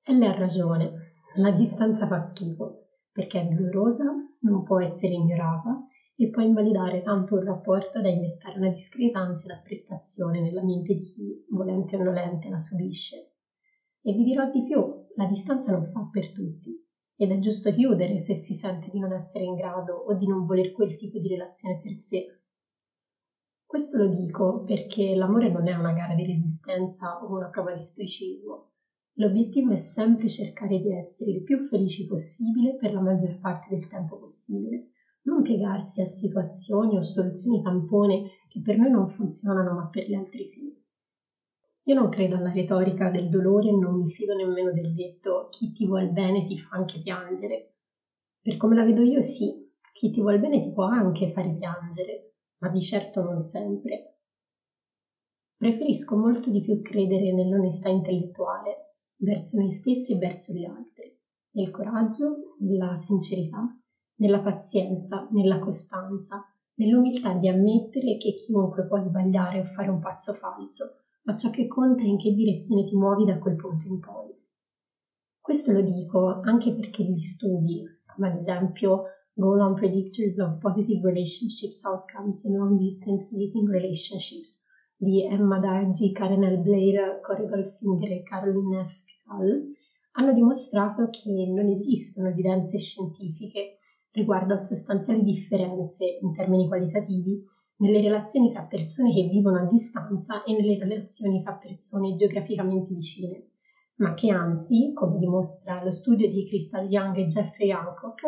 E 0.00 0.12
lei 0.12 0.28
ha 0.28 0.38
ragione, 0.38 0.92
la 1.34 1.50
distanza 1.50 2.06
fa 2.06 2.20
schifo, 2.20 2.86
perché 3.10 3.40
è 3.40 3.48
dolorosa, 3.48 4.04
non 4.42 4.62
può 4.62 4.78
essere 4.78 5.14
ignorata 5.14 5.88
e 6.14 6.30
può 6.30 6.40
invalidare 6.40 7.02
tanto 7.02 7.34
un 7.34 7.42
rapporto 7.44 8.00
da 8.00 8.10
innestare 8.10 8.58
una 8.58 8.70
discreta 8.70 9.18
ansia 9.18 9.56
da 9.56 9.60
prestazione 9.60 10.40
nella 10.40 10.62
mente 10.62 10.94
di 10.94 11.02
chi, 11.02 11.44
volente 11.50 11.96
o 11.96 12.02
nolente, 12.04 12.48
la 12.48 12.58
subisce. 12.58 13.16
E 14.02 14.12
vi 14.12 14.22
dirò 14.22 14.48
di 14.52 14.62
più, 14.62 14.78
la 15.16 15.26
distanza 15.26 15.72
non 15.72 15.90
fa 15.90 16.08
per 16.12 16.30
tutti 16.30 16.81
ed 17.22 17.30
è 17.30 17.38
giusto 17.38 17.72
chiudere 17.72 18.18
se 18.18 18.34
si 18.34 18.52
sente 18.52 18.90
di 18.90 18.98
non 18.98 19.12
essere 19.12 19.44
in 19.44 19.54
grado 19.54 19.94
o 19.94 20.14
di 20.14 20.26
non 20.26 20.44
voler 20.44 20.72
quel 20.72 20.96
tipo 20.96 21.18
di 21.18 21.28
relazione 21.28 21.78
per 21.80 22.00
sé. 22.00 22.40
Questo 23.64 23.96
lo 23.96 24.08
dico 24.08 24.64
perché 24.64 25.14
l'amore 25.14 25.50
non 25.50 25.68
è 25.68 25.74
una 25.74 25.92
gara 25.92 26.14
di 26.14 26.26
resistenza 26.26 27.22
o 27.22 27.32
una 27.32 27.48
prova 27.48 27.72
di 27.72 27.82
stoicismo. 27.82 28.70
L'obiettivo 29.14 29.70
è 29.70 29.76
sempre 29.76 30.28
cercare 30.28 30.80
di 30.80 30.92
essere 30.92 31.30
il 31.30 31.42
più 31.42 31.68
felici 31.68 32.06
possibile 32.06 32.74
per 32.74 32.92
la 32.92 33.00
maggior 33.00 33.38
parte 33.38 33.68
del 33.70 33.86
tempo 33.86 34.18
possibile, 34.18 34.88
non 35.22 35.42
piegarsi 35.42 36.00
a 36.00 36.04
situazioni 36.04 36.96
o 36.96 37.02
soluzioni 37.02 37.62
tampone 37.62 38.30
che 38.48 38.60
per 38.60 38.76
noi 38.78 38.90
non 38.90 39.08
funzionano 39.08 39.74
ma 39.74 39.88
per 39.88 40.08
gli 40.08 40.14
altri 40.14 40.44
sì. 40.44 40.81
Io 41.86 41.94
non 41.94 42.10
credo 42.10 42.36
alla 42.36 42.52
retorica 42.52 43.10
del 43.10 43.28
dolore 43.28 43.70
e 43.70 43.72
non 43.72 43.96
mi 43.96 44.08
fido 44.08 44.36
nemmeno 44.36 44.70
del 44.70 44.94
detto 44.94 45.48
chi 45.50 45.72
ti 45.72 45.84
vuol 45.84 46.12
bene 46.12 46.44
ti 46.44 46.56
fa 46.56 46.76
anche 46.76 47.00
piangere. 47.00 47.74
Per 48.40 48.56
come 48.56 48.76
la 48.76 48.84
vedo 48.84 49.02
io 49.02 49.20
sì, 49.20 49.68
chi 49.92 50.10
ti 50.10 50.20
vuol 50.20 50.38
bene 50.38 50.60
ti 50.60 50.70
può 50.70 50.84
anche 50.84 51.32
fare 51.32 51.56
piangere, 51.58 52.34
ma 52.58 52.68
di 52.68 52.80
certo 52.80 53.22
non 53.24 53.42
sempre. 53.42 54.18
Preferisco 55.56 56.16
molto 56.16 56.50
di 56.50 56.60
più 56.60 56.80
credere 56.82 57.32
nell'onestà 57.32 57.88
intellettuale 57.88 58.98
verso 59.16 59.58
noi 59.58 59.72
stessi 59.72 60.12
e 60.12 60.18
verso 60.18 60.52
gli 60.52 60.64
altri, 60.64 61.18
nel 61.56 61.70
coraggio, 61.70 62.56
nella 62.60 62.94
sincerità, 62.94 63.76
nella 64.20 64.40
pazienza, 64.40 65.26
nella 65.32 65.58
costanza, 65.58 66.44
nell'umiltà 66.74 67.34
di 67.34 67.48
ammettere 67.48 68.16
che 68.18 68.34
chiunque 68.34 68.86
può 68.86 69.00
sbagliare 69.00 69.60
o 69.60 69.64
fare 69.64 69.90
un 69.90 69.98
passo 69.98 70.32
falso 70.32 71.01
ma 71.22 71.36
ciò 71.36 71.50
che 71.50 71.66
conta 71.66 72.02
è 72.02 72.06
in 72.06 72.18
che 72.18 72.32
direzione 72.32 72.84
ti 72.84 72.96
muovi 72.96 73.24
da 73.24 73.38
quel 73.38 73.56
punto 73.56 73.86
in 73.86 73.98
poi. 73.98 74.30
Questo 75.40 75.72
lo 75.72 75.82
dico 75.82 76.40
anche 76.42 76.74
perché 76.74 77.04
gli 77.04 77.20
studi, 77.20 77.82
come 78.14 78.28
ad 78.28 78.36
esempio 78.36 79.04
Goal 79.34 79.60
on 79.60 79.74
Predictors 79.74 80.38
of 80.38 80.58
Positive 80.58 81.00
Relationships 81.08 81.82
Outcomes 81.84 82.44
in 82.44 82.56
Long 82.56 82.78
Distance 82.78 83.36
Dating 83.36 83.68
Relationships 83.68 84.64
di 84.94 85.24
Emma 85.24 85.58
Dargi, 85.58 86.12
Karen 86.12 86.44
L. 86.44 86.60
Blair, 86.60 87.20
Corey 87.20 87.48
Goldfinger 87.48 88.10
e 88.10 88.22
Caroline 88.22 88.84
F. 88.84 89.04
Pical, 89.04 89.72
hanno 90.12 90.32
dimostrato 90.32 91.08
che 91.10 91.50
non 91.50 91.66
esistono 91.68 92.28
evidenze 92.28 92.78
scientifiche 92.78 93.78
riguardo 94.12 94.54
a 94.54 94.58
sostanziali 94.58 95.22
differenze 95.22 96.18
in 96.20 96.34
termini 96.34 96.68
qualitativi 96.68 97.42
nelle 97.82 98.00
relazioni 98.00 98.48
tra 98.48 98.62
persone 98.62 99.12
che 99.12 99.24
vivono 99.24 99.58
a 99.58 99.68
distanza 99.68 100.44
e 100.44 100.52
nelle 100.52 100.78
relazioni 100.78 101.42
tra 101.42 101.54
persone 101.54 102.14
geograficamente 102.14 102.94
vicine, 102.94 103.48
ma 103.96 104.14
che 104.14 104.30
anzi, 104.30 104.92
come 104.94 105.18
dimostra 105.18 105.82
lo 105.82 105.90
studio 105.90 106.30
di 106.30 106.46
Crystal 106.46 106.88
Young 106.88 107.16
e 107.16 107.26
Jeffrey 107.26 107.72
Hancock, 107.72 108.22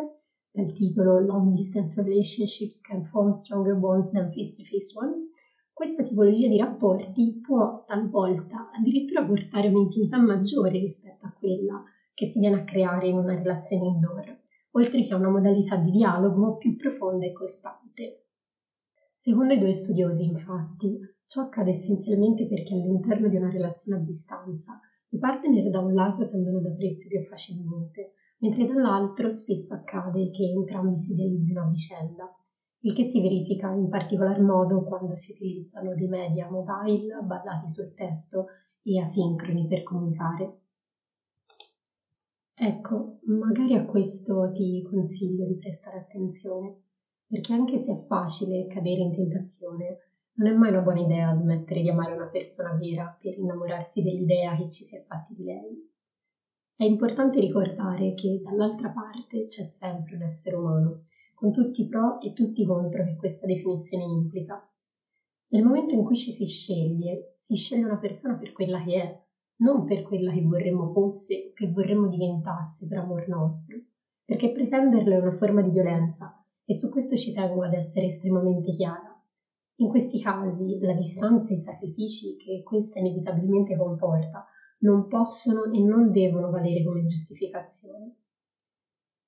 dal 0.50 0.73
titolo 0.73 1.20
Long 1.20 1.54
Distance 1.54 2.02
Relationships 2.02 2.80
Can 2.80 3.04
Form 3.04 3.32
Stronger 3.32 3.76
Bonds 3.76 4.11
Than 4.11 4.32
Face-to-Face 4.32 4.99
Ones, 4.99 5.30
questa 5.73 6.02
tipologia 6.02 6.49
di 6.49 6.58
rapporti 6.58 7.40
può 7.40 7.84
talvolta 7.87 8.70
addirittura 8.76 9.25
portare 9.25 9.68
un'intimità 9.68 10.18
maggiore 10.18 10.70
rispetto 10.70 11.26
a 11.26 11.32
quella 11.32 11.82
che 12.12 12.26
si 12.26 12.40
viene 12.40 12.56
a 12.56 12.64
creare 12.64 13.08
in 13.08 13.18
una 13.18 13.34
relazione 13.34 13.87
indoor, 13.87 14.37
oltre 14.73 15.04
che 15.04 15.12
a 15.12 15.16
una 15.16 15.30
modalità 15.30 15.76
di 15.76 15.92
dialogo 15.92 16.56
più 16.56 16.76
profonda 16.76 17.25
e 17.25 17.32
costante. 17.32 18.24
Secondo 19.25 19.54
i 19.54 19.59
due 19.59 19.73
studiosi, 19.73 20.25
infatti, 20.25 20.99
ciò 21.25 21.45
accade 21.45 21.71
essenzialmente 21.71 22.47
perché 22.47 22.75
all'interno 22.75 23.26
di 23.31 23.37
una 23.37 23.49
relazione 23.49 24.02
a 24.02 24.04
distanza 24.04 24.78
i 25.09 25.19
partner 25.19 25.71
da 25.71 25.81
un 25.81 25.95
lato 25.95 26.28
tendono 26.28 26.59
ad 26.59 26.66
aprirsi 26.66 27.09
più 27.09 27.23
facilmente, 27.23 28.12
mentre 28.40 28.66
dall'altro 28.66 29.31
spesso 29.31 29.76
accade 29.76 30.28
che 30.28 30.45
entrambi 30.54 30.99
si 30.99 31.12
idealizzino 31.14 31.62
a 31.62 31.69
vicenda, 31.71 32.37
il 32.81 32.93
che 32.93 33.04
si 33.04 33.23
verifica 33.23 33.73
in 33.73 33.88
particolar 33.88 34.43
modo 34.43 34.85
quando 34.85 35.16
si 35.16 35.33
utilizzano 35.33 35.95
dei 35.95 36.07
media 36.07 36.50
mobile 36.50 37.19
basati 37.23 37.66
sul 37.66 37.95
testo 37.95 38.49
e 38.83 39.00
asincroni 39.00 39.66
per 39.66 39.85
comunicare. 39.85 40.59
Ecco, 42.52 43.21
magari 43.23 43.75
a 43.75 43.87
questo 43.87 44.52
ti 44.52 44.83
consiglio 44.87 45.47
di 45.47 45.57
prestare 45.57 46.00
attenzione 46.00 46.83
perché 47.34 47.52
anche 47.52 47.78
se 47.78 47.92
è 47.92 48.04
facile 48.06 48.68
cadere 48.68 49.00
in 49.00 49.12
tentazione, 49.12 49.98
non 50.34 50.52
è 50.52 50.54
mai 50.54 50.70
una 50.70 50.82
buona 50.82 51.00
idea 51.00 51.32
smettere 51.32 51.82
di 51.82 51.90
amare 51.90 52.14
una 52.14 52.28
persona 52.28 52.74
vera 52.74 53.18
per 53.20 53.36
innamorarsi 53.36 54.02
dell'idea 54.02 54.54
che 54.54 54.70
ci 54.70 54.84
si 54.84 54.96
è 54.96 55.04
fatti 55.04 55.34
di 55.34 55.42
lei. 55.42 55.92
È 56.76 56.84
importante 56.84 57.40
ricordare 57.40 58.14
che 58.14 58.40
dall'altra 58.40 58.90
parte 58.90 59.46
c'è 59.46 59.64
sempre 59.64 60.14
un 60.14 60.22
essere 60.22 60.54
umano, 60.54 61.06
con 61.34 61.50
tutti 61.50 61.82
i 61.82 61.88
pro 61.88 62.20
e 62.20 62.32
tutti 62.34 62.62
i 62.62 62.66
contro 62.66 63.02
che 63.02 63.16
questa 63.16 63.46
definizione 63.46 64.04
implica. 64.04 64.72
Nel 65.48 65.64
momento 65.64 65.94
in 65.94 66.04
cui 66.04 66.14
ci 66.14 66.30
si 66.30 66.46
sceglie, 66.46 67.32
si 67.34 67.56
sceglie 67.56 67.84
una 67.84 67.98
persona 67.98 68.38
per 68.38 68.52
quella 68.52 68.80
che 68.84 69.02
è, 69.02 69.22
non 69.56 69.84
per 69.84 70.02
quella 70.02 70.30
che 70.30 70.42
vorremmo 70.42 70.92
fosse 70.92 71.48
o 71.48 71.52
che 71.52 71.68
vorremmo 71.68 72.06
diventasse 72.06 72.86
per 72.86 72.98
amor 72.98 73.26
nostro, 73.26 73.76
perché 74.24 74.52
pretenderlo 74.52 75.14
è 75.14 75.18
una 75.18 75.36
forma 75.36 75.62
di 75.62 75.70
violenza 75.70 76.38
e 76.64 76.75
su 76.75 76.90
questo 76.90 77.16
ci 77.16 77.33
tengo 77.33 77.64
ad 77.64 77.75
essere 77.75 78.06
estremamente 78.06 78.75
chiara. 78.75 79.11
In 79.76 79.88
questi 79.88 80.21
casi 80.21 80.78
la 80.78 80.94
distanza 80.94 81.50
e 81.50 81.54
i 81.56 81.59
sacrifici 81.59 82.37
che 82.37 82.62
questa 82.62 83.00
inevitabilmente 83.00 83.76
comporta 83.76 84.47
non 84.78 85.09
possono 85.09 85.64
e 85.73 85.80
non 85.80 86.11
devono 86.11 86.50
valere 86.50 86.85
come 86.85 87.06
giustificazione. 87.06 88.16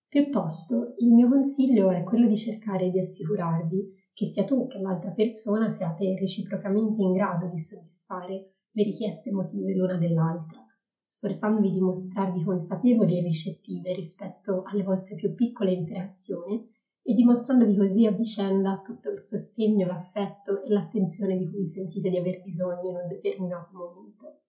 Piuttosto, 0.08 0.94
il 0.98 1.12
mio 1.12 1.28
consiglio 1.28 1.90
è 1.90 2.02
quello 2.04 2.28
di 2.28 2.36
cercare 2.36 2.90
di 2.90 2.98
assicurarvi 2.98 4.04
che 4.12 4.24
sia 4.24 4.44
tu 4.44 4.66
che 4.66 4.78
l'altra 4.78 5.10
persona 5.10 5.68
siate 5.68 6.16
reciprocamente 6.18 7.02
in 7.02 7.12
grado 7.12 7.48
di 7.48 7.58
soddisfare 7.58 8.52
le 8.70 8.82
richieste 8.82 9.30
emotive 9.30 9.74
l'una 9.74 9.98
dell'altra, 9.98 10.64
sforzandovi 11.00 11.70
di 11.70 11.80
mostrarvi 11.80 12.42
consapevoli 12.44 13.18
e 13.18 13.22
ricettive 13.22 13.92
rispetto 13.92 14.62
alle 14.64 14.84
vostre 14.84 15.16
più 15.16 15.34
piccole 15.34 15.72
interazioni 15.72 16.66
e 17.06 17.14
dimostrandovi 17.14 17.76
così 17.76 18.04
a 18.04 18.10
vicenda 18.10 18.82
tutto 18.84 19.10
il 19.10 19.22
sostegno, 19.22 19.86
l'affetto 19.86 20.64
e 20.64 20.68
l'attenzione 20.70 21.38
di 21.38 21.48
cui 21.48 21.64
sentite 21.64 22.10
di 22.10 22.16
aver 22.16 22.42
bisogno 22.42 22.88
in 22.88 22.96
un 22.96 23.08
determinato 23.08 23.70
momento. 23.78 24.40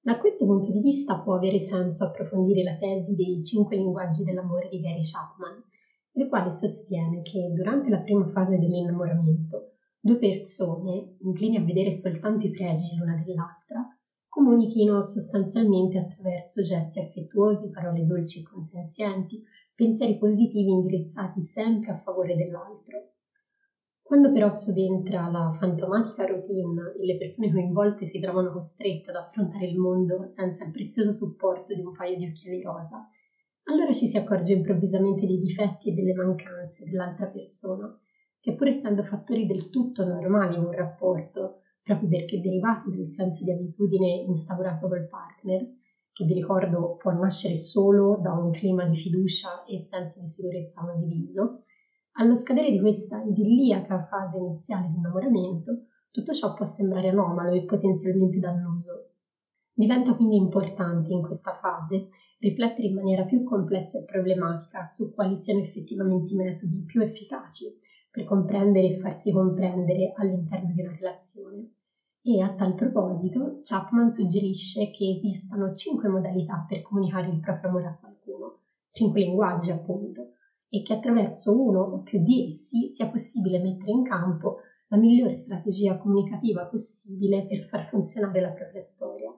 Da 0.00 0.18
questo 0.18 0.44
punto 0.44 0.72
di 0.72 0.80
vista 0.80 1.20
può 1.20 1.36
avere 1.36 1.60
senso 1.60 2.04
approfondire 2.04 2.64
la 2.64 2.76
tesi 2.76 3.14
dei 3.14 3.44
cinque 3.44 3.76
linguaggi 3.76 4.24
dell'amore 4.24 4.68
di 4.68 4.80
Gary 4.80 5.00
Chapman, 5.00 5.62
il 6.16 6.28
quale 6.28 6.50
sostiene 6.50 7.22
che 7.22 7.52
durante 7.54 7.88
la 7.88 8.00
prima 8.00 8.26
fase 8.26 8.58
dell'innamoramento 8.58 9.74
due 10.00 10.18
persone, 10.18 11.16
inclini 11.20 11.56
a 11.56 11.64
vedere 11.64 11.90
soltanto 11.90 12.44
i 12.44 12.50
pregi 12.50 12.96
l'una 12.96 13.22
dell'altra, 13.24 13.88
comunichino 14.28 15.02
sostanzialmente 15.04 15.96
attraverso 15.96 16.62
gesti 16.62 16.98
affettuosi, 16.98 17.70
parole 17.70 18.04
dolci 18.04 18.40
e 18.40 18.42
consenzienti, 18.42 19.42
pensieri 19.74 20.16
positivi 20.18 20.70
indirizzati 20.70 21.40
sempre 21.40 21.92
a 21.92 21.98
favore 21.98 22.36
dell'altro. 22.36 23.12
Quando 24.02 24.30
però 24.32 24.50
subentra 24.50 25.28
la 25.30 25.56
fantomatica 25.58 26.26
routine 26.26 26.92
e 27.00 27.06
le 27.06 27.16
persone 27.16 27.50
coinvolte 27.50 28.04
si 28.04 28.20
trovano 28.20 28.52
costrette 28.52 29.10
ad 29.10 29.16
affrontare 29.16 29.66
il 29.66 29.78
mondo 29.78 30.26
senza 30.26 30.64
il 30.64 30.70
prezioso 30.70 31.10
supporto 31.10 31.74
di 31.74 31.80
un 31.80 31.92
paio 31.92 32.16
di 32.16 32.26
occhiali 32.26 32.60
rosa, 32.62 33.08
allora 33.64 33.92
ci 33.92 34.06
si 34.06 34.18
accorge 34.18 34.52
improvvisamente 34.52 35.26
dei 35.26 35.40
difetti 35.40 35.88
e 35.88 35.94
delle 35.94 36.12
mancanze 36.12 36.84
dell'altra 36.84 37.28
persona, 37.28 37.98
che 38.40 38.54
pur 38.54 38.68
essendo 38.68 39.02
fattori 39.02 39.46
del 39.46 39.70
tutto 39.70 40.04
normali 40.04 40.56
in 40.56 40.64
un 40.64 40.72
rapporto, 40.72 41.62
proprio 41.82 42.08
perché 42.08 42.40
derivati 42.40 42.94
dal 42.94 43.10
senso 43.10 43.42
di 43.42 43.52
abitudine 43.52 44.22
instaurato 44.26 44.86
col 44.86 45.08
partner, 45.08 45.66
che 46.14 46.24
vi 46.24 46.34
ricordo 46.34 46.94
può 46.94 47.10
nascere 47.10 47.56
solo 47.56 48.18
da 48.22 48.32
un 48.32 48.52
clima 48.52 48.86
di 48.86 48.94
fiducia 48.94 49.64
e 49.64 49.76
senso 49.78 50.20
di 50.20 50.28
sicurezza 50.28 50.82
condiviso, 50.82 51.64
allo 52.12 52.36
scadere 52.36 52.70
di 52.70 52.78
questa 52.78 53.20
idilliaca 53.20 54.04
fase 54.04 54.38
iniziale 54.38 54.88
di 54.88 54.96
innamoramento, 54.96 55.86
tutto 56.12 56.32
ciò 56.32 56.54
può 56.54 56.64
sembrare 56.64 57.08
anomalo 57.08 57.52
e 57.54 57.64
potenzialmente 57.64 58.38
dannoso. 58.38 59.10
Diventa 59.72 60.14
quindi 60.14 60.36
importante 60.36 61.12
in 61.12 61.20
questa 61.20 61.52
fase 61.54 62.10
riflettere 62.38 62.86
in 62.86 62.94
maniera 62.94 63.24
più 63.24 63.42
complessa 63.42 63.98
e 63.98 64.04
problematica 64.04 64.84
su 64.84 65.12
quali 65.12 65.34
siano 65.34 65.62
effettivamente 65.62 66.32
i 66.32 66.36
metodi 66.36 66.84
più 66.86 67.02
efficaci 67.02 67.76
per 68.08 68.24
comprendere 68.24 68.86
e 68.86 68.98
farsi 69.00 69.32
comprendere 69.32 70.12
all'interno 70.14 70.72
di 70.72 70.80
una 70.80 70.94
relazione 70.94 71.72
e 72.26 72.40
a 72.40 72.54
tal 72.54 72.74
proposito 72.74 73.60
Chapman 73.62 74.10
suggerisce 74.10 74.90
che 74.90 75.10
esistano 75.10 75.74
cinque 75.74 76.08
modalità 76.08 76.64
per 76.66 76.80
comunicare 76.80 77.28
il 77.28 77.38
proprio 77.38 77.68
amore 77.68 77.86
a 77.86 77.98
qualcuno, 78.00 78.60
cinque 78.92 79.20
linguaggi 79.20 79.70
appunto, 79.70 80.30
e 80.70 80.80
che 80.80 80.94
attraverso 80.94 81.54
uno 81.54 81.80
o 81.80 82.00
più 82.00 82.22
di 82.22 82.46
essi 82.46 82.88
sia 82.88 83.10
possibile 83.10 83.60
mettere 83.60 83.90
in 83.90 84.04
campo 84.04 84.56
la 84.88 84.96
migliore 84.96 85.34
strategia 85.34 85.98
comunicativa 85.98 86.64
possibile 86.64 87.46
per 87.46 87.68
far 87.68 87.84
funzionare 87.84 88.40
la 88.40 88.52
propria 88.52 88.80
storia. 88.80 89.30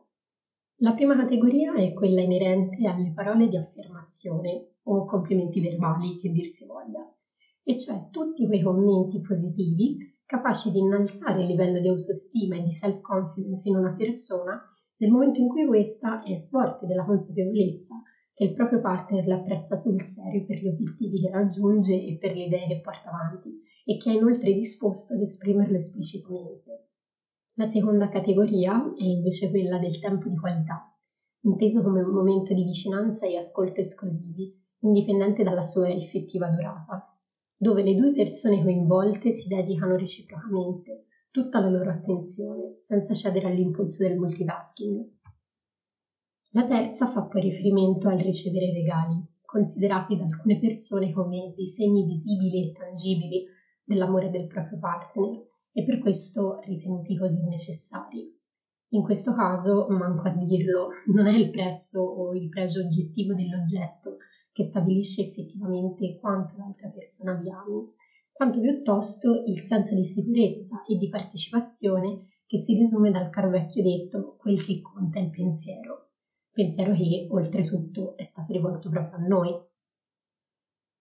La 0.80 0.94
prima 0.94 1.16
categoria 1.16 1.74
è 1.74 1.92
quella 1.92 2.20
inerente 2.20 2.86
alle 2.86 3.12
parole 3.12 3.48
di 3.48 3.56
affermazione 3.56 4.76
o 4.84 5.04
complimenti 5.06 5.60
verbali, 5.60 6.18
che 6.18 6.30
dir 6.30 6.46
si 6.46 6.66
voglia, 6.66 7.04
e 7.64 7.76
cioè 7.76 8.10
tutti 8.10 8.46
quei 8.46 8.62
commenti 8.62 9.20
positivi 9.20 9.98
capaci 10.26 10.72
di 10.72 10.80
innalzare 10.80 11.40
il 11.40 11.46
livello 11.46 11.80
di 11.80 11.88
autostima 11.88 12.56
e 12.56 12.62
di 12.62 12.70
self-confidence 12.70 13.68
in 13.68 13.76
una 13.76 13.94
persona 13.94 14.60
nel 14.98 15.10
momento 15.10 15.40
in 15.40 15.48
cui 15.48 15.66
questa 15.66 16.22
è 16.22 16.46
forte 16.48 16.86
della 16.86 17.04
consapevolezza 17.04 17.94
che 18.34 18.44
il 18.44 18.54
proprio 18.54 18.80
partner 18.80 19.26
l'apprezza 19.26 19.76
sul 19.76 20.02
serio 20.02 20.44
per 20.44 20.58
gli 20.58 20.68
obiettivi 20.68 21.20
che 21.20 21.30
raggiunge 21.30 21.94
e 21.94 22.18
per 22.18 22.34
le 22.34 22.44
idee 22.44 22.66
che 22.66 22.80
porta 22.80 23.08
avanti 23.08 23.62
e 23.84 23.96
che 23.98 24.10
è 24.10 24.14
inoltre 24.14 24.52
disposto 24.52 25.14
ad 25.14 25.20
esprimerlo 25.20 25.76
esplicitamente. 25.76 26.90
La 27.54 27.66
seconda 27.66 28.08
categoria 28.08 28.92
è 28.94 29.04
invece 29.04 29.48
quella 29.48 29.78
del 29.78 29.98
tempo 30.00 30.28
di 30.28 30.36
qualità, 30.36 30.94
inteso 31.42 31.82
come 31.82 32.02
un 32.02 32.12
momento 32.12 32.52
di 32.52 32.64
vicinanza 32.64 33.26
e 33.26 33.36
ascolto 33.36 33.80
esclusivi, 33.80 34.52
indipendente 34.80 35.42
dalla 35.42 35.62
sua 35.62 35.88
effettiva 35.88 36.50
durata, 36.50 37.15
dove 37.56 37.82
le 37.82 37.94
due 37.94 38.12
persone 38.12 38.62
coinvolte 38.62 39.30
si 39.30 39.48
dedicano 39.48 39.96
reciprocamente 39.96 41.06
tutta 41.30 41.60
la 41.60 41.68
loro 41.68 41.90
attenzione, 41.90 42.76
senza 42.78 43.14
cedere 43.14 43.48
all'impulso 43.48 44.06
del 44.06 44.18
multitasking. 44.18 45.04
La 46.50 46.66
terza 46.66 47.10
fa 47.10 47.24
poi 47.24 47.42
riferimento 47.42 48.08
al 48.08 48.18
ricevere 48.18 48.72
regali, 48.72 49.22
considerati 49.44 50.16
da 50.16 50.24
alcune 50.24 50.58
persone 50.58 51.12
come 51.12 51.52
dei 51.54 51.66
segni 51.66 52.04
visibili 52.06 52.68
e 52.68 52.72
tangibili 52.72 53.46
dell'amore 53.84 54.30
del 54.30 54.46
proprio 54.46 54.78
partner 54.78 55.44
e 55.72 55.84
per 55.84 55.98
questo 55.98 56.60
ritenuti 56.64 57.16
così 57.16 57.42
necessari. 57.44 58.34
In 58.90 59.02
questo 59.02 59.34
caso, 59.34 59.86
manco 59.88 60.28
a 60.28 60.30
dirlo, 60.30 60.88
non 61.12 61.26
è 61.26 61.36
il 61.36 61.50
prezzo 61.50 62.00
o 62.00 62.34
il 62.34 62.48
pregio 62.48 62.80
oggettivo 62.80 63.34
dell'oggetto 63.34 64.16
che 64.56 64.62
stabilisce 64.62 65.20
effettivamente 65.20 66.18
quanto 66.18 66.54
l'altra 66.56 66.88
persona 66.88 67.34
vi 67.34 67.50
ami, 67.50 67.92
quanto 68.32 68.58
piuttosto 68.58 69.42
il 69.44 69.60
senso 69.60 69.94
di 69.94 70.06
sicurezza 70.06 70.82
e 70.88 70.96
di 70.96 71.10
partecipazione 71.10 72.28
che 72.46 72.56
si 72.56 72.72
risume 72.72 73.10
dal 73.10 73.28
caro 73.28 73.50
vecchio 73.50 73.82
detto 73.82 74.36
quel 74.38 74.64
che 74.64 74.80
conta 74.80 75.18
è 75.18 75.24
il 75.24 75.30
pensiero, 75.30 76.12
pensiero 76.52 76.94
che 76.94 77.26
oltretutto 77.28 78.16
è 78.16 78.22
stato 78.22 78.54
rivolto 78.54 78.88
proprio 78.88 79.18
a 79.18 79.26
noi. 79.26 79.50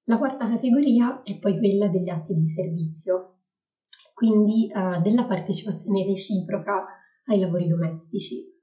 La 0.07 0.17
quarta 0.17 0.49
categoria 0.49 1.23
è 1.23 1.39
poi 1.39 1.57
quella 1.57 1.87
degli 1.87 2.09
atti 2.09 2.33
di 2.33 2.47
servizio, 2.47 3.43
quindi 4.13 4.69
eh, 4.69 4.99
della 5.01 5.23
partecipazione 5.23 6.03
reciproca 6.03 6.87
ai 7.27 7.39
lavori 7.39 7.69
domestici. 7.69 8.53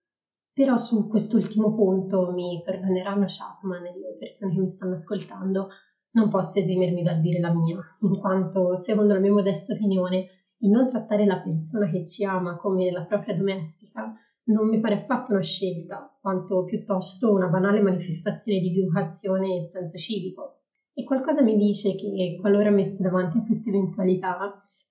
Però 0.53 0.77
su 0.77 1.09
quest'ultimo 1.09 1.75
punto 1.75 2.31
mi 2.33 2.61
perdoneranno 2.65 3.25
Chapman 3.27 3.87
e 3.87 3.93
le 3.99 4.17
persone 4.19 4.53
che 4.53 4.61
mi 4.61 4.69
stanno 4.69 4.93
ascoltando, 4.93 5.69
non 6.13 6.29
posso 6.29 6.59
esimermi 6.59 7.03
dal 7.03 7.21
dire 7.21 7.41
la 7.41 7.53
mia, 7.53 7.79
in 8.01 8.19
quanto, 8.19 8.77
secondo 8.77 9.15
la 9.15 9.21
mia 9.21 9.33
modesta 9.33 9.73
opinione, 9.73 10.27
il 10.59 10.71
non 10.71 10.87
trattare 10.87 11.25
la 11.25 11.41
persona 11.41 11.91
che 11.91 12.07
ci 12.07 12.25
ama 12.25 12.57
come 12.57 12.91
la 12.91 13.05
propria 13.05 13.35
domestica 13.35 14.13
non 14.45 14.69
mi 14.69 14.81
pare 14.81 14.95
affatto 14.95 15.33
una 15.33 15.43
scelta, 15.43 16.19
quanto 16.21 16.65
piuttosto 16.65 17.33
una 17.33 17.49
banale 17.49 17.81
manifestazione 17.81 18.59
di 18.59 18.71
educazione 18.71 19.57
e 19.57 19.63
senso 19.63 19.99
civico. 19.99 20.63
E 20.93 21.05
qualcosa 21.05 21.43
mi 21.43 21.57
dice 21.57 21.95
che, 21.95 22.37
qualora 22.41 22.71
messo 22.71 23.03
davanti 23.03 23.39
a 23.39 23.45
questa 23.45 23.71
eventualità, 23.71 24.37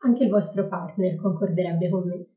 anche 0.04 0.24
il 0.24 0.30
vostro 0.30 0.68
partner 0.68 1.16
concorderebbe 1.16 1.90
con 1.90 2.08
me. 2.08 2.28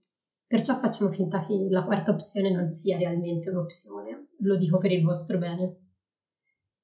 Perciò 0.47 0.77
facciamo 0.79 1.11
finta 1.11 1.45
che 1.47 1.67
la 1.71 1.85
quarta 1.85 2.11
opzione 2.11 2.51
non 2.51 2.71
sia 2.71 2.99
realmente 2.99 3.51
un'opzione, 3.51 4.29
lo 4.39 4.57
dico 4.57 4.79
per 4.79 4.93
il 4.93 5.03
vostro 5.03 5.39
bene. 5.39 5.79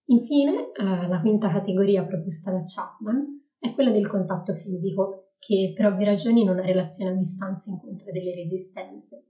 Infine, 0.06 0.72
eh, 0.72 1.06
la 1.06 1.20
quinta 1.20 1.48
categoria 1.48 2.04
proposta 2.04 2.50
da 2.50 2.62
Chapman 2.64 3.48
è 3.58 3.72
quella 3.74 3.90
del 3.90 4.08
contatto 4.08 4.54
fisico, 4.54 5.34
che 5.38 5.72
per 5.74 5.87
ovvie 5.87 6.06
ragioni 6.06 6.42
in 6.42 6.48
una 6.48 6.64
relazione 6.64 7.12
a 7.12 7.14
distanza 7.14 7.70
incontra 7.70 8.11
delle 8.11 8.34
resistenze, 8.34 9.28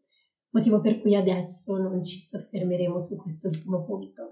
motivo 0.50 0.80
per 0.80 1.00
cui 1.00 1.14
adesso 1.14 1.76
non 1.76 2.02
ci 2.02 2.20
soffermeremo 2.20 2.98
su 2.98 3.16
quest'ultimo 3.16 3.84
punto. 3.84 4.28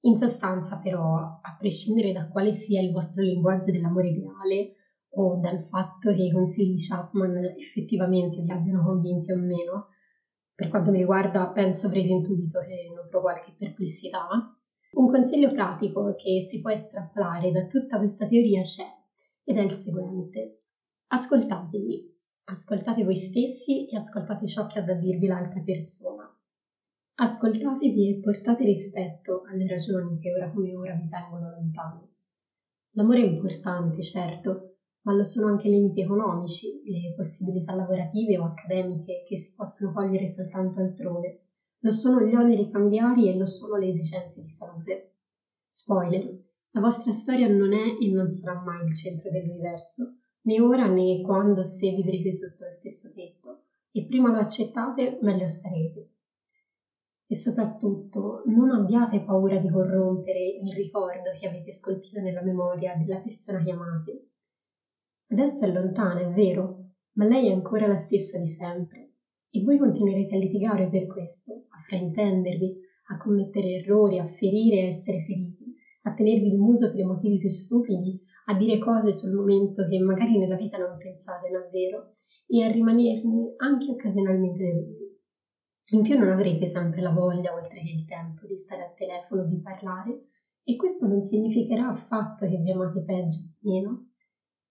In 0.00 0.16
sostanza, 0.16 0.76
però, 0.76 1.14
a 1.40 1.56
prescindere 1.58 2.12
da 2.12 2.28
quale 2.28 2.52
sia 2.52 2.82
il 2.82 2.92
vostro 2.92 3.22
linguaggio 3.22 3.70
dell'amore 3.70 4.10
ideale, 4.10 4.74
o 5.16 5.38
dal 5.40 5.66
fatto 5.68 6.12
che 6.12 6.22
i 6.22 6.32
consigli 6.32 6.74
di 6.74 6.86
Chapman 6.86 7.36
effettivamente 7.56 8.40
vi 8.42 8.50
abbiano 8.50 8.84
convinti 8.84 9.32
o 9.32 9.36
meno. 9.36 9.88
Per 10.54 10.68
quanto 10.68 10.90
mi 10.90 10.98
riguarda, 10.98 11.50
penso 11.50 11.86
avrete 11.86 12.08
intuito 12.08 12.60
che 12.60 12.92
nutro 12.94 13.20
qualche 13.20 13.54
perplessità. 13.56 14.26
Un 14.92 15.08
consiglio 15.08 15.50
pratico 15.52 16.14
che 16.14 16.40
si 16.42 16.60
può 16.60 16.70
estrapolare 16.70 17.50
da 17.50 17.66
tutta 17.66 17.98
questa 17.98 18.26
teoria 18.26 18.62
c'è 18.62 18.86
ed 19.42 19.56
è 19.56 19.62
il 19.62 19.76
seguente. 19.76 20.62
Ascoltatevi, 21.08 22.16
ascoltate 22.44 23.02
voi 23.02 23.16
stessi 23.16 23.88
e 23.88 23.96
ascoltate 23.96 24.46
ciò 24.46 24.66
che 24.66 24.78
ha 24.78 24.82
da 24.82 24.94
dirvi 24.94 25.26
l'altra 25.26 25.60
persona. 25.60 26.28
Ascoltatevi 27.16 28.10
e 28.10 28.20
portate 28.20 28.64
rispetto 28.64 29.42
alle 29.48 29.66
ragioni 29.68 30.18
che 30.18 30.32
ora 30.32 30.50
come 30.50 30.74
ora 30.74 30.94
vi 30.94 31.08
tengono 31.08 31.50
lontani. 31.50 32.12
L'amore 32.96 33.22
è 33.22 33.26
importante, 33.26 34.02
certo, 34.02 34.73
ma 35.04 35.12
lo 35.14 35.24
sono 35.24 35.48
anche 35.48 35.68
i 35.68 35.70
limiti 35.70 36.00
economici, 36.00 36.80
le 36.84 37.12
possibilità 37.14 37.74
lavorative 37.74 38.38
o 38.38 38.44
accademiche 38.44 39.24
che 39.26 39.36
si 39.36 39.54
possono 39.54 39.92
cogliere 39.92 40.26
soltanto 40.26 40.80
altrove. 40.80 41.42
Lo 41.80 41.90
sono 41.90 42.22
gli 42.22 42.34
oneri 42.34 42.70
familiari 42.70 43.28
e 43.28 43.36
lo 43.36 43.44
sono 43.44 43.76
le 43.76 43.88
esigenze 43.88 44.40
di 44.40 44.48
salute. 44.48 45.16
Spoiler, 45.68 46.24
la 46.70 46.80
vostra 46.80 47.12
storia 47.12 47.48
non 47.48 47.74
è 47.74 47.96
e 48.00 48.10
non 48.10 48.30
sarà 48.30 48.62
mai 48.62 48.84
il 48.86 48.94
centro 48.94 49.30
dell'universo, 49.30 50.16
né 50.42 50.60
ora 50.60 50.86
né 50.86 51.20
quando 51.20 51.64
se 51.64 51.90
vivrete 51.90 52.32
sotto 52.32 52.64
lo 52.64 52.72
stesso 52.72 53.12
tetto, 53.12 53.64
e 53.90 54.06
prima 54.06 54.30
lo 54.30 54.38
accettate, 54.38 55.18
meglio 55.20 55.48
starete. 55.48 56.12
E 57.26 57.36
soprattutto 57.36 58.42
non 58.46 58.70
abbiate 58.70 59.22
paura 59.22 59.58
di 59.58 59.68
corrompere 59.68 60.58
il 60.62 60.72
ricordo 60.74 61.30
che 61.38 61.46
avete 61.46 61.70
scolpito 61.70 62.20
nella 62.20 62.42
memoria 62.42 62.94
della 62.96 63.20
persona 63.20 63.62
che 63.62 63.70
amate 63.70 64.28
Adesso 65.34 65.64
è 65.64 65.72
lontana, 65.72 66.20
è 66.20 66.30
vero, 66.30 66.90
ma 67.14 67.24
lei 67.24 67.48
è 67.48 67.52
ancora 67.52 67.88
la 67.88 67.96
stessa 67.96 68.38
di 68.38 68.46
sempre. 68.46 69.14
E 69.50 69.64
voi 69.64 69.78
continuerete 69.78 70.36
a 70.36 70.38
litigare 70.38 70.88
per 70.88 71.08
questo, 71.08 71.64
a 71.70 71.80
fraintendervi, 71.80 72.76
a 73.08 73.16
commettere 73.16 73.80
errori, 73.80 74.20
a 74.20 74.28
ferire 74.28 74.76
e 74.76 74.86
essere 74.86 75.24
feriti, 75.24 75.74
a 76.02 76.14
tenervi 76.14 76.46
il 76.46 76.60
muso 76.60 76.88
per 76.92 77.00
i 77.00 77.04
motivi 77.04 77.38
più 77.38 77.48
stupidi, 77.48 78.22
a 78.46 78.56
dire 78.56 78.78
cose 78.78 79.12
sul 79.12 79.34
momento 79.34 79.84
che 79.88 79.98
magari 79.98 80.38
nella 80.38 80.54
vita 80.54 80.78
non 80.78 80.96
pensate 80.98 81.50
davvero 81.50 82.14
e 82.46 82.62
a 82.62 82.70
rimanerne 82.70 83.54
anche 83.56 83.90
occasionalmente 83.90 84.62
delusi. 84.62 85.18
In 85.94 86.02
più 86.02 86.16
non 86.16 86.28
avrete 86.28 86.66
sempre 86.66 87.00
la 87.00 87.10
voglia, 87.10 87.52
oltre 87.52 87.82
che 87.82 87.90
il 87.90 88.04
tempo, 88.04 88.46
di 88.46 88.56
stare 88.56 88.82
al 88.82 88.94
telefono, 88.94 89.48
di 89.48 89.60
parlare, 89.60 90.28
e 90.62 90.76
questo 90.76 91.08
non 91.08 91.24
significherà 91.24 91.88
affatto 91.88 92.46
che 92.46 92.58
vi 92.58 92.70
amate 92.70 93.02
peggio 93.02 93.38
o 93.38 93.68
meno, 93.68 94.03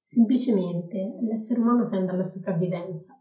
Semplicemente 0.06 1.18
l'essere 1.22 1.62
umano 1.62 1.88
tende 1.88 2.12
alla 2.12 2.26
sopravvivenza 2.26 3.14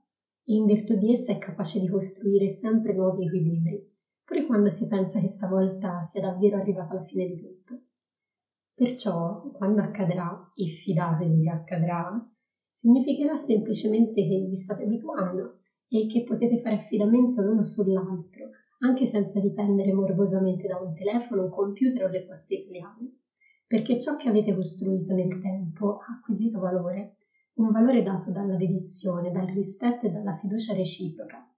e 0.45 0.55
in 0.55 0.67
virtù 0.67 0.97
di 0.97 1.13
essa 1.13 1.31
è 1.31 1.39
capace 1.39 1.79
di 1.79 1.89
costruire 1.89 2.49
sempre 2.49 2.93
nuovi 2.93 3.25
equilibri, 3.25 3.89
pure 4.25 4.45
quando 4.45 4.69
si 4.69 4.89
pensa 4.89 5.21
che 5.21 5.29
stavolta 5.29 6.01
sia 6.03 6.21
davvero 6.21 6.57
arrivata 6.57 6.95
la 6.95 7.05
fine 7.05 7.27
di 7.27 7.41
tutto. 7.41 7.83
Perciò, 8.75 9.49
quando 9.53 9.81
accadrà, 9.81 10.51
e 10.55 10.67
fidatevi 10.67 11.49
accadrà, 11.49 12.29
significherà 12.69 13.37
semplicemente 13.37 14.27
che 14.27 14.47
vi 14.49 14.57
state 14.57 14.83
abituando 14.83 15.61
e 15.87 16.07
che 16.09 16.25
potete 16.25 16.61
fare 16.61 16.77
affidamento 16.77 17.43
l'uno 17.43 17.65
sull'altro, 17.65 18.51
anche 18.81 19.07
senza 19.07 19.39
dipendere 19.39 19.93
morbosamente 19.93 20.67
da 20.67 20.81
un 20.81 20.93
telefono, 20.95 21.45
un 21.45 21.51
computer 21.51 22.05
o 22.05 22.09
le 22.09 22.25
poste 22.25 22.55
italiane 22.55 23.22
perché 23.73 23.99
ciò 23.99 24.17
che 24.17 24.29
avete 24.29 24.55
costruito 24.55 25.15
nel 25.15 25.41
tempo 25.41 25.97
ha 25.97 26.19
acquisito 26.19 26.61
valore, 26.61 27.17
un 27.55 27.71
valore 27.71 28.03
dato 28.03 28.31
dalla 28.31 28.55
dedizione, 28.55 29.31
dal 29.33 29.47
rispetto 29.47 30.05
e 30.05 30.11
dalla 30.11 30.37
fiducia 30.37 30.75
reciproca. 30.75 31.51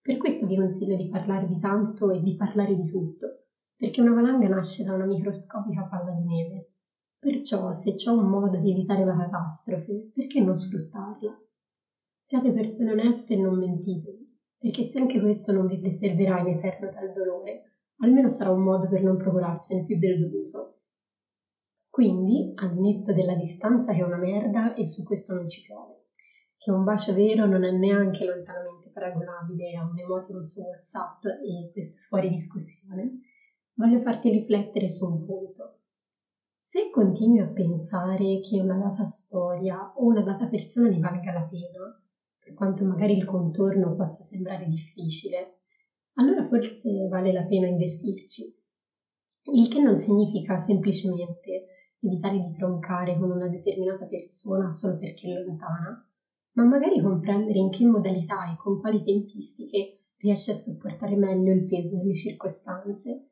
Per 0.00 0.16
questo 0.16 0.48
vi 0.48 0.56
consiglio 0.56 0.96
di 0.96 1.08
parlarvi 1.08 1.60
tanto 1.60 2.10
e 2.10 2.20
di 2.20 2.34
parlare 2.34 2.74
di 2.74 2.82
tutto, 2.82 3.44
perché 3.76 4.00
una 4.00 4.14
valanga 4.14 4.48
nasce 4.48 4.82
da 4.82 4.94
una 4.94 5.06
microscopica 5.06 5.84
palla 5.84 6.12
di 6.14 6.24
neve. 6.24 6.72
Perciò, 7.20 7.70
se 7.70 7.94
c'è 7.94 8.10
un 8.10 8.26
modo 8.26 8.58
di 8.58 8.72
evitare 8.72 9.04
la 9.04 9.16
catastrofe, 9.16 10.10
perché 10.12 10.40
non 10.40 10.56
sfruttarla? 10.56 11.40
Siate 12.18 12.50
persone 12.50 12.90
oneste 12.90 13.34
e 13.34 13.38
non 13.38 13.60
mentitevi, 13.60 14.38
perché 14.58 14.82
se 14.82 14.98
anche 14.98 15.20
questo 15.20 15.52
non 15.52 15.68
vi 15.68 15.78
preserverà 15.78 16.40
in 16.40 16.48
eterno 16.48 16.90
dal 16.90 17.12
dolore, 17.12 17.62
almeno 17.98 18.28
sarà 18.28 18.50
un 18.50 18.64
modo 18.64 18.88
per 18.88 19.04
non 19.04 19.16
procurarsene 19.16 19.84
più 19.84 19.96
del 20.00 20.18
dovuto 20.18 20.80
Quindi, 21.94 22.50
al 22.56 22.76
netto 22.76 23.12
della 23.12 23.36
distanza 23.36 23.92
che 23.92 24.00
è 24.00 24.02
una 24.02 24.16
merda 24.16 24.74
e 24.74 24.84
su 24.84 25.04
questo 25.04 25.32
non 25.32 25.48
ci 25.48 25.62
piove, 25.62 26.06
che 26.56 26.72
un 26.72 26.82
bacio 26.82 27.14
vero 27.14 27.46
non 27.46 27.62
è 27.62 27.70
neanche 27.70 28.24
lontanamente 28.24 28.90
paragonabile 28.90 29.76
a 29.76 29.84
un 29.84 29.96
emoticon 29.96 30.44
su 30.44 30.62
WhatsApp 30.62 31.24
e 31.24 31.70
questo 31.70 32.00
è 32.00 32.02
fuori 32.06 32.30
discussione, 32.30 33.20
voglio 33.74 34.00
farti 34.00 34.28
riflettere 34.30 34.88
su 34.88 35.06
un 35.06 35.24
punto. 35.24 35.82
Se 36.58 36.90
continui 36.90 37.38
a 37.38 37.46
pensare 37.46 38.40
che 38.40 38.58
una 38.58 38.76
data 38.76 39.04
storia 39.04 39.92
o 39.94 40.04
una 40.04 40.22
data 40.24 40.48
persona 40.48 40.88
ne 40.88 40.98
valga 40.98 41.32
la 41.32 41.48
pena, 41.48 42.04
per 42.40 42.54
quanto 42.54 42.84
magari 42.84 43.16
il 43.16 43.24
contorno 43.24 43.94
possa 43.94 44.24
sembrare 44.24 44.66
difficile, 44.66 45.60
allora 46.14 46.44
forse 46.48 47.06
vale 47.06 47.32
la 47.32 47.44
pena 47.44 47.68
investirci. 47.68 48.52
Il 49.52 49.68
che 49.68 49.80
non 49.80 50.00
significa 50.00 50.58
semplicemente 50.58 51.63
evitare 52.06 52.38
di 52.38 52.52
troncare 52.52 53.18
con 53.18 53.30
una 53.30 53.48
determinata 53.48 54.06
persona 54.06 54.70
solo 54.70 54.98
perché 54.98 55.28
è 55.28 55.42
lontana, 55.42 56.06
ma 56.52 56.64
magari 56.64 57.00
comprendere 57.00 57.58
in 57.58 57.70
che 57.70 57.84
modalità 57.86 58.50
e 58.52 58.56
con 58.56 58.78
quali 58.78 59.02
tempistiche 59.02 60.04
riesce 60.18 60.52
a 60.52 60.54
sopportare 60.54 61.16
meglio 61.16 61.52
il 61.52 61.66
peso 61.66 61.98
delle 61.98 62.14
circostanze. 62.14 63.28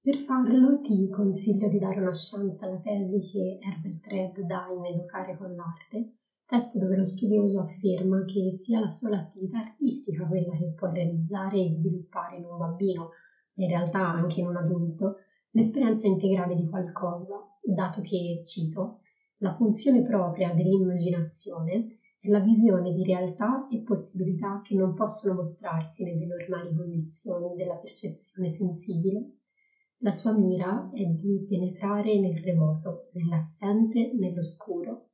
Per 0.00 0.16
farlo 0.18 0.80
ti 0.80 1.08
consiglio 1.08 1.68
di 1.68 1.78
dare 1.78 2.00
una 2.00 2.10
chance 2.12 2.64
alla 2.64 2.80
tesi 2.80 3.20
che 3.20 3.58
Herbert 3.60 4.06
Red 4.06 4.46
dà 4.46 4.66
in 4.76 4.84
Educare 4.84 5.36
con 5.36 5.54
l'arte, 5.54 6.16
testo 6.44 6.78
dove 6.78 6.96
lo 6.96 7.04
studioso 7.04 7.60
afferma 7.60 8.24
che 8.24 8.50
sia 8.50 8.80
la 8.80 8.88
sola 8.88 9.18
attività 9.18 9.58
artistica 9.58 10.26
quella 10.26 10.56
che 10.56 10.72
può 10.74 10.90
realizzare 10.90 11.62
e 11.62 11.70
sviluppare 11.70 12.36
in 12.36 12.44
un 12.44 12.58
bambino, 12.58 13.10
in 13.54 13.68
realtà 13.68 14.00
anche 14.00 14.40
in 14.40 14.46
un 14.46 14.56
adulto, 14.56 15.16
l'esperienza 15.50 16.08
integrale 16.08 16.56
di 16.56 16.68
qualcosa, 16.68 17.51
dato 17.62 18.00
che, 18.02 18.42
cito, 18.44 19.00
la 19.38 19.54
funzione 19.54 20.02
propria 20.02 20.52
dell'immaginazione 20.52 21.98
è 22.20 22.28
la 22.28 22.40
visione 22.40 22.92
di 22.92 23.04
realtà 23.04 23.66
e 23.68 23.82
possibilità 23.82 24.60
che 24.62 24.74
non 24.74 24.94
possono 24.94 25.34
mostrarsi 25.34 26.04
nelle 26.04 26.26
normali 26.26 26.74
condizioni 26.74 27.56
della 27.56 27.76
percezione 27.76 28.48
sensibile. 28.48 29.38
La 29.98 30.10
sua 30.10 30.32
mira 30.32 30.90
è 30.92 31.04
di 31.04 31.44
penetrare 31.48 32.20
nel 32.20 32.40
remoto, 32.42 33.10
nell'assente, 33.14 34.12
nell'oscuro. 34.14 35.10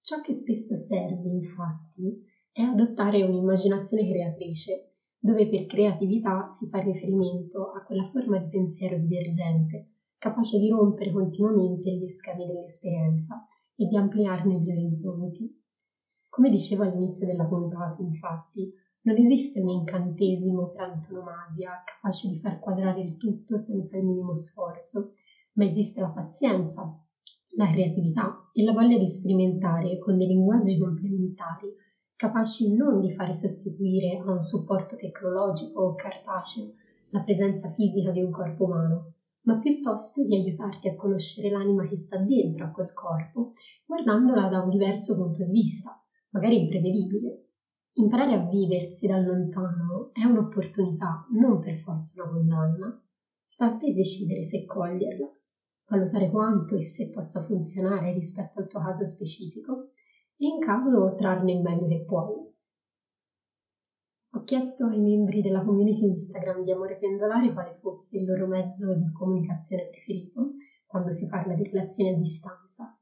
Ciò 0.00 0.20
che 0.20 0.32
spesso 0.32 0.76
serve, 0.76 1.28
infatti, 1.28 2.24
è 2.50 2.62
adottare 2.62 3.22
un'immaginazione 3.22 4.08
creatrice, 4.08 4.94
dove 5.18 5.48
per 5.48 5.66
creatività 5.66 6.46
si 6.46 6.68
fa 6.68 6.78
riferimento 6.80 7.72
a 7.72 7.82
quella 7.82 8.08
forma 8.10 8.38
di 8.38 8.48
pensiero 8.48 8.98
divergente 8.98 9.97
capace 10.18 10.58
di 10.58 10.68
rompere 10.68 11.12
continuamente 11.12 11.90
gli 11.92 12.08
schemi 12.08 12.46
dell'esperienza 12.46 13.46
e 13.76 13.86
di 13.86 13.96
ampliarne 13.96 14.60
gli 14.60 14.70
orizzonti. 14.70 15.62
Come 16.28 16.50
dicevo 16.50 16.82
all'inizio 16.82 17.26
della 17.26 17.46
puntata, 17.46 18.02
infatti, 18.02 18.72
non 19.02 19.16
esiste 19.16 19.60
un 19.60 19.68
incantesimo 19.70 20.70
per 20.70 20.82
antonomasia 20.82 21.82
capace 21.84 22.28
di 22.28 22.40
far 22.40 22.58
quadrare 22.58 23.00
il 23.00 23.16
tutto 23.16 23.56
senza 23.56 23.96
il 23.96 24.04
minimo 24.04 24.34
sforzo, 24.34 25.14
ma 25.52 25.64
esiste 25.64 26.00
la 26.00 26.10
pazienza, 26.10 27.00
la 27.56 27.70
creatività 27.70 28.50
e 28.52 28.62
la 28.64 28.72
voglia 28.72 28.98
di 28.98 29.06
sperimentare 29.06 29.98
con 29.98 30.18
dei 30.18 30.26
linguaggi 30.26 30.78
complementari 30.78 31.74
capaci 32.14 32.74
non 32.74 33.00
di 33.00 33.14
fare 33.14 33.32
sostituire 33.32 34.18
a 34.18 34.32
un 34.32 34.42
supporto 34.42 34.96
tecnologico 34.96 35.80
o 35.80 35.94
cartaceo 35.94 36.74
la 37.10 37.22
presenza 37.22 37.70
fisica 37.70 38.10
di 38.10 38.20
un 38.20 38.32
corpo 38.32 38.64
umano, 38.64 39.12
ma 39.48 39.58
piuttosto 39.58 40.26
di 40.26 40.36
aiutarti 40.36 40.88
a 40.88 40.94
conoscere 40.94 41.48
l'anima 41.48 41.88
che 41.88 41.96
sta 41.96 42.18
dentro 42.18 42.66
a 42.66 42.70
quel 42.70 42.92
corpo, 42.92 43.54
guardandola 43.86 44.46
da 44.48 44.60
un 44.60 44.68
diverso 44.68 45.16
punto 45.16 45.42
di 45.42 45.50
vista, 45.50 45.98
magari 46.32 46.60
imprevedibile. 46.60 47.46
Imparare 47.94 48.34
a 48.34 48.46
viversi 48.46 49.06
da 49.06 49.18
lontano 49.18 50.10
è 50.12 50.22
un'opportunità, 50.24 51.26
non 51.30 51.60
per 51.60 51.78
forza 51.78 52.22
una 52.22 52.30
condanna. 52.30 53.02
Sta 53.46 53.72
a 53.72 53.76
te 53.78 53.94
decidere 53.94 54.44
se 54.44 54.66
coglierla, 54.66 55.34
valutare 55.88 56.28
quanto 56.28 56.76
e 56.76 56.82
se 56.82 57.10
possa 57.10 57.42
funzionare 57.44 58.12
rispetto 58.12 58.60
al 58.60 58.68
tuo 58.68 58.80
caso 58.80 59.06
specifico 59.06 59.92
e 60.36 60.46
in 60.46 60.60
caso 60.60 61.14
trarne 61.16 61.52
il 61.52 61.62
meglio 61.62 61.88
che 61.88 62.04
puoi. 62.04 62.47
Chiesto 64.48 64.86
ai 64.86 64.98
membri 64.98 65.42
della 65.42 65.62
community 65.62 66.08
Instagram 66.08 66.64
di 66.64 66.70
Amore 66.70 66.96
Pendolare 66.96 67.52
quale 67.52 67.76
fosse 67.82 68.16
il 68.16 68.24
loro 68.24 68.46
mezzo 68.46 68.94
di 68.94 69.12
comunicazione 69.12 69.90
preferito 69.90 70.52
quando 70.86 71.12
si 71.12 71.28
parla 71.28 71.52
di 71.52 71.64
relazioni 71.64 72.14
a 72.14 72.16
distanza. 72.16 72.98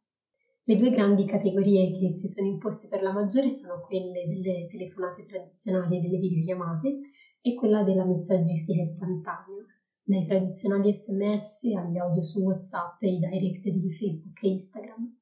Le 0.64 0.76
due 0.76 0.90
grandi 0.90 1.24
categorie 1.24 1.96
che 1.96 2.10
si 2.10 2.26
sono 2.26 2.48
imposte 2.48 2.88
per 2.88 3.00
la 3.00 3.12
maggiore 3.12 3.48
sono 3.48 3.80
quelle 3.80 4.26
delle 4.26 4.66
telefonate 4.68 5.24
tradizionali 5.24 5.98
e 5.98 6.00
delle 6.00 6.18
videochiamate 6.18 6.98
e 7.40 7.54
quella 7.54 7.84
della 7.84 8.04
messaggistica 8.04 8.80
istantanea, 8.80 9.64
dai 10.02 10.26
tradizionali 10.26 10.92
sms 10.92 11.62
agli 11.76 11.96
audio 11.96 12.24
su 12.24 12.42
WhatsApp 12.42 13.00
e 13.02 13.12
i 13.12 13.18
direct 13.20 13.68
di 13.68 13.92
Facebook 13.92 14.42
e 14.42 14.48
Instagram 14.48 15.16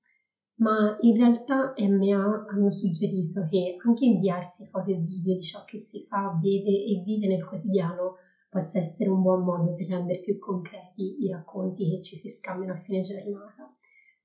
ma 0.57 0.97
in 1.01 1.17
realtà 1.17 1.75
MA 1.77 2.47
hanno 2.49 2.71
suggerito 2.71 3.47
che 3.49 3.77
anche 3.85 4.05
inviarsi 4.05 4.67
foto 4.67 4.90
e 4.90 4.97
video 4.97 5.35
di 5.35 5.43
ciò 5.43 5.64
che 5.64 5.79
si 5.79 6.05
fa, 6.07 6.38
vede 6.40 6.71
e 6.71 7.03
vive 7.05 7.27
nel 7.27 7.45
quotidiano 7.45 8.17
possa 8.49 8.79
essere 8.79 9.11
un 9.11 9.21
buon 9.21 9.43
modo 9.43 9.75
per 9.75 9.88
rendere 9.88 10.21
più 10.21 10.38
concreti 10.38 11.25
i 11.25 11.29
racconti 11.29 11.90
che 11.90 12.03
ci 12.03 12.14
si 12.14 12.29
scambiano 12.29 12.75
a 12.75 12.83
fine 12.83 13.01
giornata. 13.01 13.75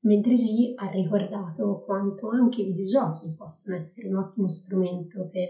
Mentre 0.01 0.35
G 0.35 0.73
ha 0.75 0.87
ricordato 0.91 1.83
quanto 1.83 2.29
anche 2.29 2.61
i 2.61 2.65
videogiochi 2.65 3.33
possono 3.35 3.75
essere 3.75 4.07
un 4.07 4.17
ottimo 4.17 4.47
strumento 4.47 5.27
per 5.29 5.49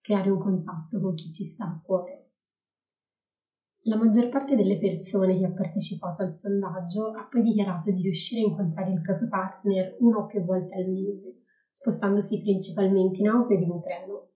creare 0.00 0.30
un 0.30 0.38
contatto 0.38 1.00
con 1.00 1.14
chi 1.14 1.32
ci 1.32 1.44
sta 1.44 1.64
a 1.66 1.80
cuore. 1.82 2.25
La 3.88 3.96
maggior 3.96 4.28
parte 4.28 4.56
delle 4.56 4.78
persone 4.78 5.38
che 5.38 5.44
ha 5.44 5.52
partecipato 5.52 6.22
al 6.22 6.36
sondaggio 6.36 7.12
ha 7.12 7.28
poi 7.30 7.42
dichiarato 7.42 7.92
di 7.92 8.02
riuscire 8.02 8.40
a 8.40 8.44
incontrare 8.48 8.90
il 8.90 9.00
proprio 9.00 9.28
partner 9.28 9.96
una 10.00 10.18
o 10.18 10.26
più 10.26 10.42
volte 10.42 10.74
al 10.74 10.88
mese, 10.88 11.42
spostandosi 11.70 12.42
principalmente 12.42 13.20
in 13.20 13.28
auto 13.28 13.52
ed 13.52 13.60
in 13.60 13.80
treno. 13.80 14.30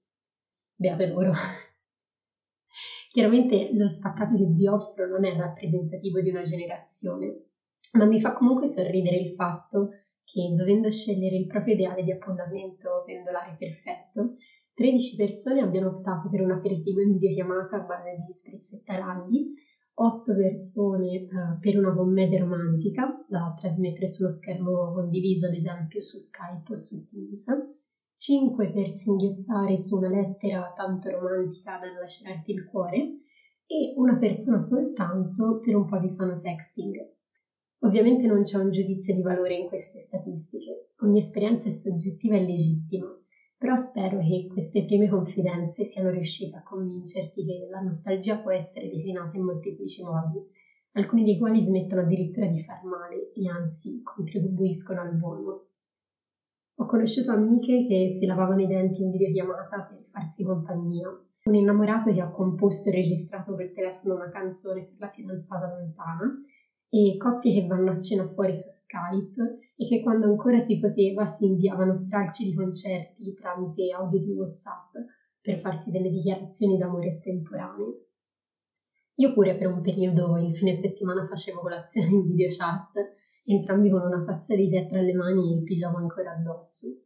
Beate 0.76 1.06
loro. 1.08 1.32
Chiaramente 3.10 3.70
lo 3.72 3.88
spaccato 3.88 4.36
che 4.36 4.46
vi 4.46 4.68
offro 4.68 5.08
non 5.08 5.24
è 5.24 5.34
rappresentativo 5.36 6.20
di 6.20 6.30
una 6.30 6.42
generazione, 6.42 7.46
ma 7.94 8.04
mi 8.04 8.20
fa 8.20 8.32
comunque 8.32 8.68
sorridere 8.68 9.16
il 9.16 9.34
fatto 9.34 9.88
che, 10.22 10.54
dovendo 10.56 10.88
scegliere 10.92 11.34
il 11.34 11.48
proprio 11.48 11.74
ideale 11.74 12.04
di 12.04 12.12
appuntamento 12.12 13.02
pendolare 13.04 13.56
perfetto, 13.58 14.36
13 14.74 15.16
persone 15.16 15.61
abbiano 15.61 15.88
optato 15.88 16.28
per 16.30 16.40
un 16.40 16.52
aperitivo 16.52 17.00
in 17.00 17.12
videochiamata 17.12 17.76
a 17.76 17.85
base 17.85 18.16
di 18.16 18.33
spritz 18.33 18.72
e 18.72 18.83
taralli, 18.83 19.52
8 19.94 20.35
persone 20.35 21.26
uh, 21.26 21.59
per 21.61 21.76
una 21.76 21.94
commedia 21.94 22.40
romantica 22.40 23.24
da 23.28 23.54
trasmettere 23.59 24.09
sullo 24.09 24.30
schermo 24.30 24.92
condiviso, 24.94 25.46
ad 25.46 25.54
esempio 25.54 26.00
su 26.00 26.18
Skype 26.18 26.72
o 26.72 26.74
su 26.74 27.04
Teams, 27.04 27.46
5 28.16 28.70
per 28.70 28.94
singhiozzare 28.94 29.78
su 29.78 29.96
una 29.96 30.09
lettera 30.09 30.72
tanto 30.74 31.11
romantica 31.11 31.78
da 31.78 31.92
lacerarti 32.00 32.52
il 32.52 32.66
cuore 32.66 32.96
e 33.66 33.94
una 33.96 34.16
persona 34.16 34.59
soltanto 34.59 35.61
per 35.61 35.76
un 35.76 35.87
po' 35.87 35.98
di 35.98 36.09
sano 36.09 36.35
sexting. 36.35 36.96
Ovviamente 37.80 38.26
non 38.26 38.42
c'è 38.42 38.59
un 38.59 38.70
giudizio 38.70 39.14
di 39.14 39.22
valore 39.22 39.54
in 39.54 39.68
queste 39.68 40.00
statistiche, 40.00 40.92
ogni 41.00 41.18
esperienza 41.18 41.68
è 41.68 41.70
soggettiva 41.70 42.37
e 42.37 42.44
legittima, 42.44 43.19
però 43.61 43.77
spero 43.77 44.20
che 44.20 44.46
queste 44.51 44.87
prime 44.87 45.07
confidenze 45.07 45.85
siano 45.85 46.09
riuscite 46.09 46.57
a 46.57 46.62
convincerti 46.62 47.44
che 47.44 47.68
la 47.70 47.81
nostalgia 47.81 48.38
può 48.38 48.51
essere 48.53 48.88
declinata 48.88 49.37
in 49.37 49.44
molteplici 49.44 50.03
modi, 50.03 50.40
alcuni 50.92 51.25
dei 51.25 51.37
quali 51.37 51.61
smettono 51.62 52.01
addirittura 52.01 52.46
di 52.46 52.62
far 52.62 52.83
male 52.85 53.31
e 53.35 53.51
anzi 53.51 54.01
contribuiscono 54.03 55.03
al 55.03 55.14
buono. 55.14 55.66
Ho 56.77 56.87
conosciuto 56.87 57.33
amiche 57.33 57.85
che 57.87 58.09
si 58.09 58.25
lavavano 58.25 58.62
i 58.62 58.66
denti 58.66 59.03
in 59.03 59.11
videochiamata 59.11 59.83
per 59.83 60.07
farsi 60.11 60.42
compagnia, 60.42 61.09
un 61.44 61.55
innamorato 61.55 62.14
che 62.14 62.23
ha 62.23 62.31
composto 62.31 62.88
e 62.88 62.92
registrato 62.92 63.55
per 63.55 63.73
telefono 63.73 64.14
una 64.14 64.31
canzone 64.31 64.87
per 64.87 64.96
la 65.01 65.11
fidanzata 65.11 65.68
lontana 65.68 66.33
e 66.88 67.18
coppie 67.18 67.61
che 67.61 67.66
vanno 67.66 67.90
a 67.90 68.01
cena 68.01 68.27
fuori 68.27 68.55
su 68.55 68.68
Skype 68.68 69.69
e 69.81 69.88
che 69.88 70.03
quando 70.03 70.27
ancora 70.27 70.59
si 70.59 70.79
poteva 70.79 71.25
si 71.25 71.47
inviavano 71.47 71.95
stralci 71.95 72.45
di 72.45 72.55
concerti 72.55 73.33
tramite 73.33 73.90
audio 73.93 74.19
di 74.19 74.31
WhatsApp 74.31 74.93
per 75.40 75.59
farsi 75.61 75.90
delle 75.90 76.11
dichiarazioni 76.11 76.77
d'amore 76.77 77.07
estemporanee. 77.07 78.09
Io 79.14 79.33
pure 79.33 79.57
per 79.57 79.69
un 79.69 79.81
periodo 79.81 80.37
il 80.37 80.55
fine 80.55 80.75
settimana 80.75 81.27
facevo 81.27 81.61
colazione 81.61 82.09
in 82.09 82.27
video 82.27 82.49
chat, 82.51 82.93
entrambi 83.43 83.88
con 83.88 84.03
una 84.03 84.23
tazza 84.23 84.55
di 84.55 84.69
tè 84.69 84.87
tra 84.87 85.01
le 85.01 85.14
mani 85.14 85.51
e 85.51 85.57
il 85.57 85.62
pigiama 85.62 85.99
ancora 85.99 86.33
addosso. 86.33 87.05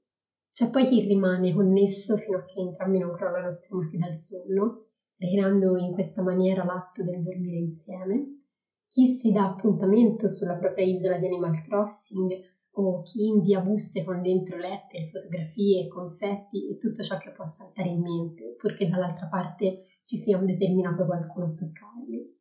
C'è 0.51 0.69
poi 0.71 0.89
chi 0.89 1.07
rimane 1.07 1.55
connesso 1.55 2.17
fino 2.17 2.39
a 2.39 2.45
che 2.45 2.59
entrambi 2.59 2.99
non 2.99 3.13
crollano 3.13 3.53
stremati 3.53 3.97
dal 3.99 4.19
sonno, 4.19 4.87
ricreando 5.19 5.77
in 5.77 5.93
questa 5.93 6.23
maniera 6.23 6.65
l'atto 6.65 7.05
del 7.05 7.23
dormire 7.23 7.59
insieme, 7.59 8.41
chi 8.89 9.07
si 9.07 9.31
dà 9.31 9.47
appuntamento 9.47 10.29
sulla 10.29 10.57
propria 10.57 10.85
isola 10.85 11.19
di 11.19 11.27
Animal 11.27 11.63
Crossing 11.63 12.53
o 12.77 13.03
chi 13.03 13.27
invia 13.27 13.61
buste 13.61 14.03
con 14.03 14.21
dentro 14.23 14.57
lettere, 14.57 15.09
fotografie, 15.09 15.87
confetti 15.87 16.69
e 16.69 16.77
tutto 16.79 17.03
ciò 17.03 17.19
che 17.19 17.31
può 17.31 17.45
saltare 17.45 17.89
in 17.89 18.01
mente, 18.01 18.55
purché 18.59 18.89
dall'altra 18.89 19.27
parte 19.27 19.83
ci 20.05 20.17
sia 20.17 20.39
un 20.39 20.47
determinato 20.47 21.05
qualcuno 21.05 21.47
a 21.47 21.55
toccarli. 21.55 22.33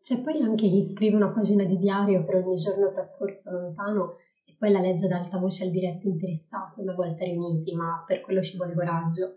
C'è 0.00 0.20
poi 0.22 0.40
anche 0.40 0.68
chi 0.68 0.82
scrive 0.82 1.16
una 1.16 1.30
pagina 1.30 1.64
di 1.64 1.76
diario 1.76 2.24
per 2.24 2.36
ogni 2.36 2.56
giorno 2.56 2.88
trascorso 2.88 3.52
lontano 3.52 4.16
e 4.44 4.56
poi 4.58 4.72
la 4.72 4.80
legge 4.80 5.04
ad 5.04 5.12
alta 5.12 5.38
voce 5.38 5.64
al 5.64 5.70
diretto 5.70 6.08
interessato 6.08 6.80
una 6.80 6.94
volta 6.94 7.24
riuniti, 7.24 7.74
ma 7.74 8.02
per 8.06 8.20
quello 8.20 8.40
ci 8.40 8.56
vuole 8.56 8.74
coraggio. 8.74 9.34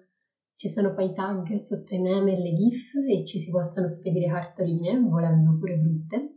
Ci 0.56 0.68
sono 0.70 0.94
poi 0.94 1.14
tag 1.14 1.54
sotto 1.56 1.94
i 1.94 2.00
meme 2.00 2.34
e 2.34 2.40
le 2.40 2.54
gif 2.56 2.94
e 3.08 3.26
ci 3.26 3.38
si 3.38 3.52
possono 3.52 3.90
spedire 3.90 4.32
cartoline, 4.32 4.98
volendo 5.00 5.58
pure 5.60 5.76
brutte, 5.76 6.36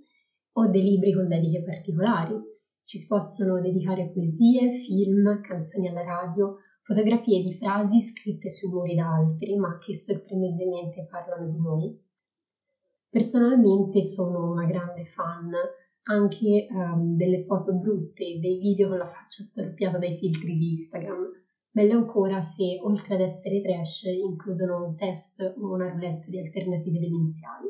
o 0.52 0.68
dei 0.68 0.82
libri 0.82 1.14
con 1.14 1.28
dediche 1.28 1.62
particolari. 1.62 2.34
Ci 2.86 2.98
si 2.98 3.06
possono 3.08 3.60
dedicare 3.60 4.12
poesie, 4.12 4.72
film, 4.72 5.40
canzoni 5.40 5.88
alla 5.88 6.04
radio, 6.04 6.58
fotografie 6.82 7.42
di 7.42 7.52
frasi 7.54 8.00
scritte 8.00 8.48
sui 8.48 8.70
muri 8.70 8.94
da 8.94 9.12
altri, 9.12 9.56
ma 9.56 9.76
che 9.78 9.92
sorprendentemente 9.92 11.04
parlano 11.10 11.50
di 11.50 11.60
noi. 11.60 12.00
Personalmente 13.10 14.04
sono 14.04 14.52
una 14.52 14.66
grande 14.66 15.04
fan 15.04 15.50
anche 16.04 16.68
um, 16.70 17.16
delle 17.16 17.42
foto 17.42 17.74
brutte, 17.74 18.38
dei 18.38 18.58
video 18.58 18.86
con 18.86 18.98
la 18.98 19.08
faccia 19.08 19.42
storpiata 19.42 19.98
dai 19.98 20.16
filtri 20.16 20.56
di 20.56 20.70
Instagram. 20.70 21.28
Meglio 21.72 21.96
ancora 21.96 22.40
se, 22.42 22.78
oltre 22.80 23.14
ad 23.14 23.20
essere 23.20 23.62
trash, 23.62 24.04
includono 24.04 24.86
un 24.86 24.94
test 24.94 25.40
o 25.40 25.72
una 25.72 25.90
roulette 25.90 26.30
di 26.30 26.38
alternative 26.38 27.00
demenziali. 27.00 27.66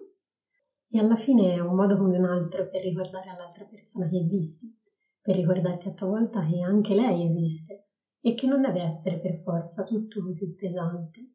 E 0.90 0.98
alla 0.98 1.16
fine 1.16 1.54
è 1.54 1.60
un 1.60 1.74
modo 1.74 1.96
come 1.96 2.18
un 2.18 2.26
altro 2.26 2.68
per 2.68 2.82
ricordare 2.82 3.30
all'altra 3.30 3.64
persona 3.64 4.10
che 4.10 4.18
esisti, 4.18 4.84
per 5.26 5.34
ricordarti 5.34 5.88
a 5.88 5.92
tua 5.92 6.06
volta 6.06 6.46
che 6.46 6.60
anche 6.60 6.94
lei 6.94 7.24
esiste 7.24 7.86
e 8.20 8.34
che 8.34 8.46
non 8.46 8.60
deve 8.60 8.82
essere 8.82 9.18
per 9.18 9.40
forza 9.42 9.82
tutto 9.82 10.22
così 10.22 10.54
pesante. 10.54 11.32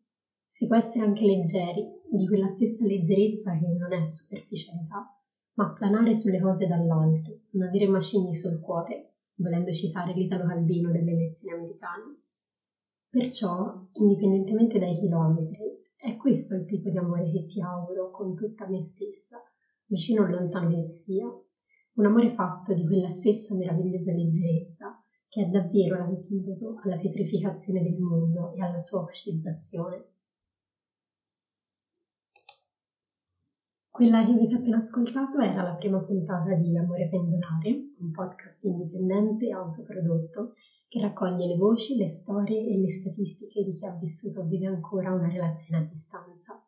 Si 0.48 0.66
può 0.66 0.78
essere 0.78 1.04
anche 1.04 1.26
leggeri, 1.26 1.84
di 2.10 2.26
quella 2.26 2.48
stessa 2.48 2.86
leggerezza 2.86 3.52
che 3.52 3.76
non 3.78 3.92
è 3.92 4.02
superficialità, 4.02 5.14
ma 5.56 5.74
planare 5.74 6.14
sulle 6.14 6.40
cose 6.40 6.68
dall'alto, 6.68 7.42
non 7.52 7.68
avere 7.68 7.86
macigni 7.88 8.34
sul 8.34 8.62
cuore, 8.62 9.16
volendo 9.36 9.72
citare 9.72 10.14
l'Italo 10.14 10.46
Calvino 10.46 10.90
delle 10.90 11.12
elezioni 11.12 11.58
americane. 11.58 12.22
Perciò, 13.10 13.90
indipendentemente 13.96 14.80
dai 14.80 14.94
chilometri, 14.94 15.82
è 15.98 16.16
questo 16.16 16.56
il 16.56 16.64
tipo 16.64 16.90
di 16.90 16.98
amore 16.98 17.30
che 17.30 17.46
ti 17.46 17.60
auguro 17.60 18.10
con 18.10 18.36
tutta 18.36 18.70
me 18.70 18.82
stessa, 18.82 19.38
vicino 19.86 20.24
o 20.24 20.28
lontano 20.28 20.70
che 20.70 20.82
sia. 20.82 21.28
Un 21.94 22.06
amore 22.06 22.34
fatto 22.34 22.74
di 22.74 22.86
quella 22.86 23.10
stessa 23.10 23.56
meravigliosa 23.56 24.14
leggerezza 24.14 25.04
che 25.28 25.44
è 25.44 25.46
davvero 25.46 25.98
l'antidoto 25.98 26.80
alla 26.84 26.98
pietrificazione 26.98 27.82
del 27.82 27.98
mondo 28.00 28.54
e 28.54 28.62
alla 28.62 28.78
sua 28.78 29.00
occidizzazione. 29.00 30.10
Quella 33.90 34.26
che 34.26 34.32
avete 34.32 34.56
appena 34.56 34.78
ascoltato 34.78 35.40
era 35.40 35.64
la 35.64 35.76
prima 35.76 36.00
puntata 36.00 36.54
di 36.56 36.78
Amore 36.78 37.08
Pendolare, 37.08 37.94
un 38.00 38.12
podcast 38.12 38.64
indipendente 38.64 39.48
e 39.48 39.54
autoprodotto 39.54 40.54
che 40.90 41.00
raccoglie 41.00 41.48
le 41.48 41.56
voci, 41.56 41.96
le 41.96 42.08
storie 42.10 42.68
e 42.68 42.78
le 42.78 42.90
statistiche 42.90 43.64
di 43.64 43.72
chi 43.72 43.86
ha 43.86 43.92
vissuto 43.92 44.42
o 44.42 44.46
vive 44.46 44.68
ancora 44.68 45.14
una 45.14 45.30
relazione 45.30 45.86
a 45.86 45.88
distanza. 45.88 46.62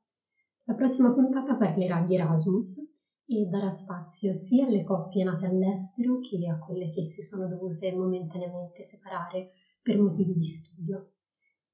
La 0.63 0.73
prossima 0.73 1.11
puntata 1.11 1.55
parlerà 1.55 2.01
di 2.01 2.15
Erasmus 2.15 2.92
e 3.25 3.45
darà 3.45 3.69
spazio 3.69 4.33
sia 4.33 4.65
alle 4.65 4.83
coppie 4.83 5.23
nate 5.23 5.45
all'estero 5.45 6.19
che 6.19 6.45
a 6.47 6.59
quelle 6.59 6.91
che 6.91 7.03
si 7.03 7.21
sono 7.21 7.47
dovute 7.47 7.93
momentaneamente 7.93 8.83
separare 8.83 9.51
per 9.81 9.99
motivi 9.99 10.33
di 10.33 10.43
studio. 10.43 11.11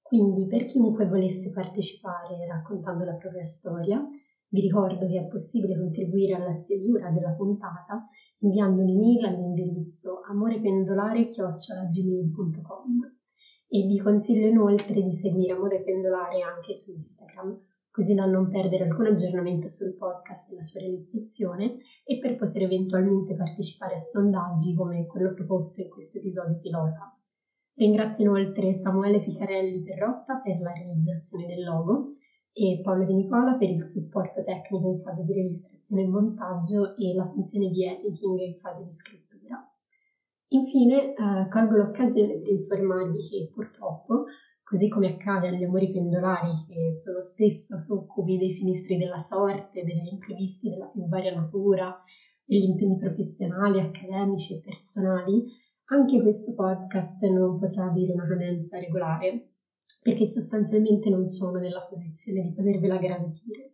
Quindi 0.02 0.48
per 0.48 0.66
chiunque 0.66 1.08
volesse 1.08 1.52
partecipare 1.52 2.46
raccontando 2.48 3.04
la 3.04 3.16
propria 3.16 3.44
storia, 3.44 4.04
vi 4.52 4.62
ricordo 4.62 5.06
che 5.06 5.20
è 5.20 5.28
possibile 5.28 5.78
contribuire 5.78 6.34
alla 6.34 6.52
stesura 6.52 7.12
della 7.12 7.34
puntata 7.34 8.08
inviando 8.40 8.82
un'email 8.82 9.26
all'indirizzo 9.26 10.22
amorependolare.gmail.com 10.28 13.18
e 13.68 13.86
vi 13.86 14.00
consiglio 14.00 14.48
inoltre 14.48 15.04
di 15.04 15.14
seguire 15.14 15.54
Amore 15.54 15.84
Pendolare 15.84 16.42
anche 16.42 16.74
su 16.74 16.96
Instagram, 16.96 17.62
così 17.92 18.14
da 18.14 18.26
non 18.26 18.50
perdere 18.50 18.86
alcun 18.86 19.08
aggiornamento 19.08 19.68
sul 19.68 19.96
podcast 19.96 20.52
e 20.52 20.56
la 20.56 20.62
sua 20.62 20.80
realizzazione 20.80 21.78
e 22.04 22.20
per 22.20 22.36
poter 22.36 22.64
eventualmente 22.64 23.36
partecipare 23.36 23.94
a 23.94 23.98
sondaggi 23.98 24.76
come 24.76 25.06
quello 25.06 25.34
proposto 25.34 25.82
in 25.82 25.90
questo 25.90 26.20
episodio 26.20 26.60
pilota. 26.60 27.18
Ringrazio 27.76 28.26
inoltre 28.26 28.74
Samuele 28.74 29.22
Ficarelli 29.22 29.82
Perrotta 29.84 30.42
per 30.44 30.60
la 30.60 30.74
realizzazione 30.74 31.48
del 31.48 31.64
logo 31.64 32.16
e 32.52 32.82
Paolo 32.84 33.06
Di 33.06 33.14
Nicola 33.14 33.56
per 33.56 33.70
il 33.70 33.88
supporto 33.88 34.44
tecnico 34.44 34.92
in 34.92 35.02
fase 35.02 35.24
di 35.24 35.34
registrazione 35.34 36.04
e 36.04 36.08
montaggio 36.08 36.98
e 36.98 37.14
la 37.16 37.26
funzione 37.26 37.70
di 37.70 37.86
editing 37.86 38.38
in 38.40 38.60
fase 38.60 38.84
di 38.84 38.92
scrittura. 38.92 39.66
Infine, 40.52 41.14
eh, 41.14 41.48
colgo 41.50 41.78
l'occasione 41.78 42.40
per 42.40 42.50
informarvi 42.50 43.30
che 43.30 43.52
purtroppo, 43.54 44.26
così 44.70 44.88
come 44.88 45.08
accade 45.08 45.48
agli 45.48 45.64
amori 45.64 45.92
pendolari 45.92 46.64
che 46.68 46.92
sono 46.92 47.22
spesso 47.22 47.80
succubi 47.80 48.38
dei 48.38 48.52
sinistri 48.52 48.98
della 48.98 49.18
sorte, 49.18 49.84
degli 49.84 50.10
imprevisti 50.12 50.70
della 50.70 50.86
più 50.86 51.08
varia 51.08 51.34
natura, 51.34 52.00
degli 52.46 52.66
impegni 52.66 53.00
professionali, 53.00 53.80
accademici 53.80 54.58
e 54.58 54.62
personali, 54.62 55.44
anche 55.86 56.22
questo 56.22 56.54
podcast 56.54 57.20
non 57.24 57.58
potrà 57.58 57.90
avere 57.90 58.12
una 58.12 58.28
cadenza 58.28 58.78
regolare 58.78 59.54
perché 60.04 60.28
sostanzialmente 60.28 61.10
non 61.10 61.28
sono 61.28 61.58
nella 61.58 61.88
posizione 61.90 62.44
di 62.44 62.54
potervela 62.54 62.98
garantire. 62.98 63.74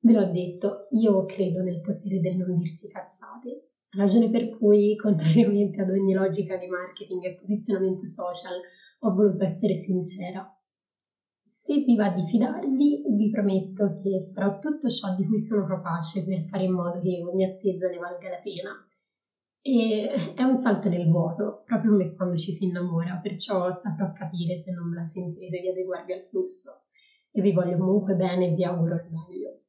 Ve 0.00 0.12
l'ho 0.14 0.32
detto, 0.32 0.86
io 0.92 1.26
credo 1.26 1.60
nel 1.60 1.82
potere 1.82 2.20
del 2.20 2.38
non 2.38 2.56
dirsi 2.56 2.88
cazzate, 2.88 3.72
ragione 3.90 4.30
per 4.30 4.48
cui, 4.48 4.96
contrariamente 5.00 5.82
ad 5.82 5.90
ogni 5.90 6.14
logica 6.14 6.56
di 6.56 6.68
marketing 6.68 7.22
e 7.22 7.34
posizionamento 7.34 8.06
social, 8.06 8.58
ho 9.02 9.14
voluto 9.14 9.44
essere 9.44 9.74
sincera. 9.74 10.46
Se 11.42 11.74
vi 11.78 11.96
va 11.96 12.10
di 12.10 12.26
fidarvi, 12.26 13.02
vi 13.16 13.30
prometto 13.30 13.98
che 14.02 14.30
farò 14.32 14.58
tutto 14.58 14.88
ciò 14.88 15.14
di 15.14 15.24
cui 15.26 15.38
sono 15.38 15.66
capace 15.66 16.24
per 16.24 16.44
fare 16.48 16.64
in 16.64 16.72
modo 16.72 17.00
che 17.00 17.22
ogni 17.22 17.44
attesa 17.44 17.88
ne 17.88 17.98
valga 17.98 18.28
la 18.28 18.40
pena 18.40 18.70
e 19.62 20.08
è 20.34 20.42
un 20.42 20.56
salto 20.58 20.88
nel 20.88 21.08
vuoto, 21.10 21.62
proprio 21.66 21.90
come 21.90 22.14
quando 22.14 22.36
ci 22.36 22.50
si 22.50 22.64
innamora, 22.64 23.18
perciò 23.22 23.70
saprò 23.70 24.10
capire 24.12 24.56
se 24.56 24.72
non 24.72 24.88
me 24.88 24.96
la 24.96 25.04
sentirete 25.04 25.60
di 25.60 25.68
adeguarvi 25.68 26.12
al 26.12 26.26
flusso. 26.30 26.84
E 27.30 27.42
vi 27.42 27.52
voglio 27.52 27.76
comunque 27.76 28.14
bene 28.14 28.46
e 28.46 28.54
vi 28.54 28.64
auguro 28.64 28.94
il 28.94 29.08
meglio. 29.10 29.60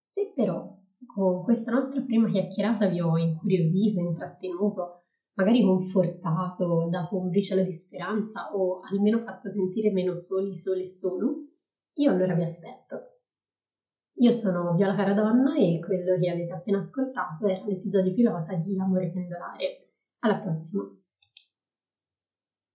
Se 0.00 0.32
però 0.34 0.78
con 1.04 1.42
questa 1.42 1.72
nostra 1.72 2.02
prima 2.02 2.30
chiacchierata 2.30 2.86
vi 2.86 3.00
ho 3.00 3.18
incuriosito, 3.18 4.00
intrattenuto, 4.00 5.05
magari 5.36 5.62
confortato, 5.62 6.88
dato 6.90 7.18
un 7.18 7.28
briciolo 7.28 7.62
di 7.62 7.72
speranza 7.72 8.54
o 8.54 8.80
almeno 8.90 9.20
fatto 9.20 9.48
sentire 9.48 9.92
meno 9.92 10.14
soli, 10.14 10.54
sole 10.54 10.80
e 10.80 10.86
solo, 10.86 11.46
io 11.94 12.10
allora 12.10 12.34
vi 12.34 12.42
aspetto. 12.42 13.12
Io 14.18 14.32
sono 14.32 14.74
Viola 14.74 14.94
Caradonna 14.94 15.56
e 15.56 15.78
quello 15.78 16.18
che 16.18 16.30
avete 16.30 16.52
appena 16.52 16.78
ascoltato 16.78 17.46
era 17.46 17.64
l'episodio 17.66 18.14
pilota 18.14 18.54
di 18.54 18.78
Amore 18.78 19.10
Pendolare. 19.10 19.92
Alla 20.20 20.40
prossima! 20.40 20.82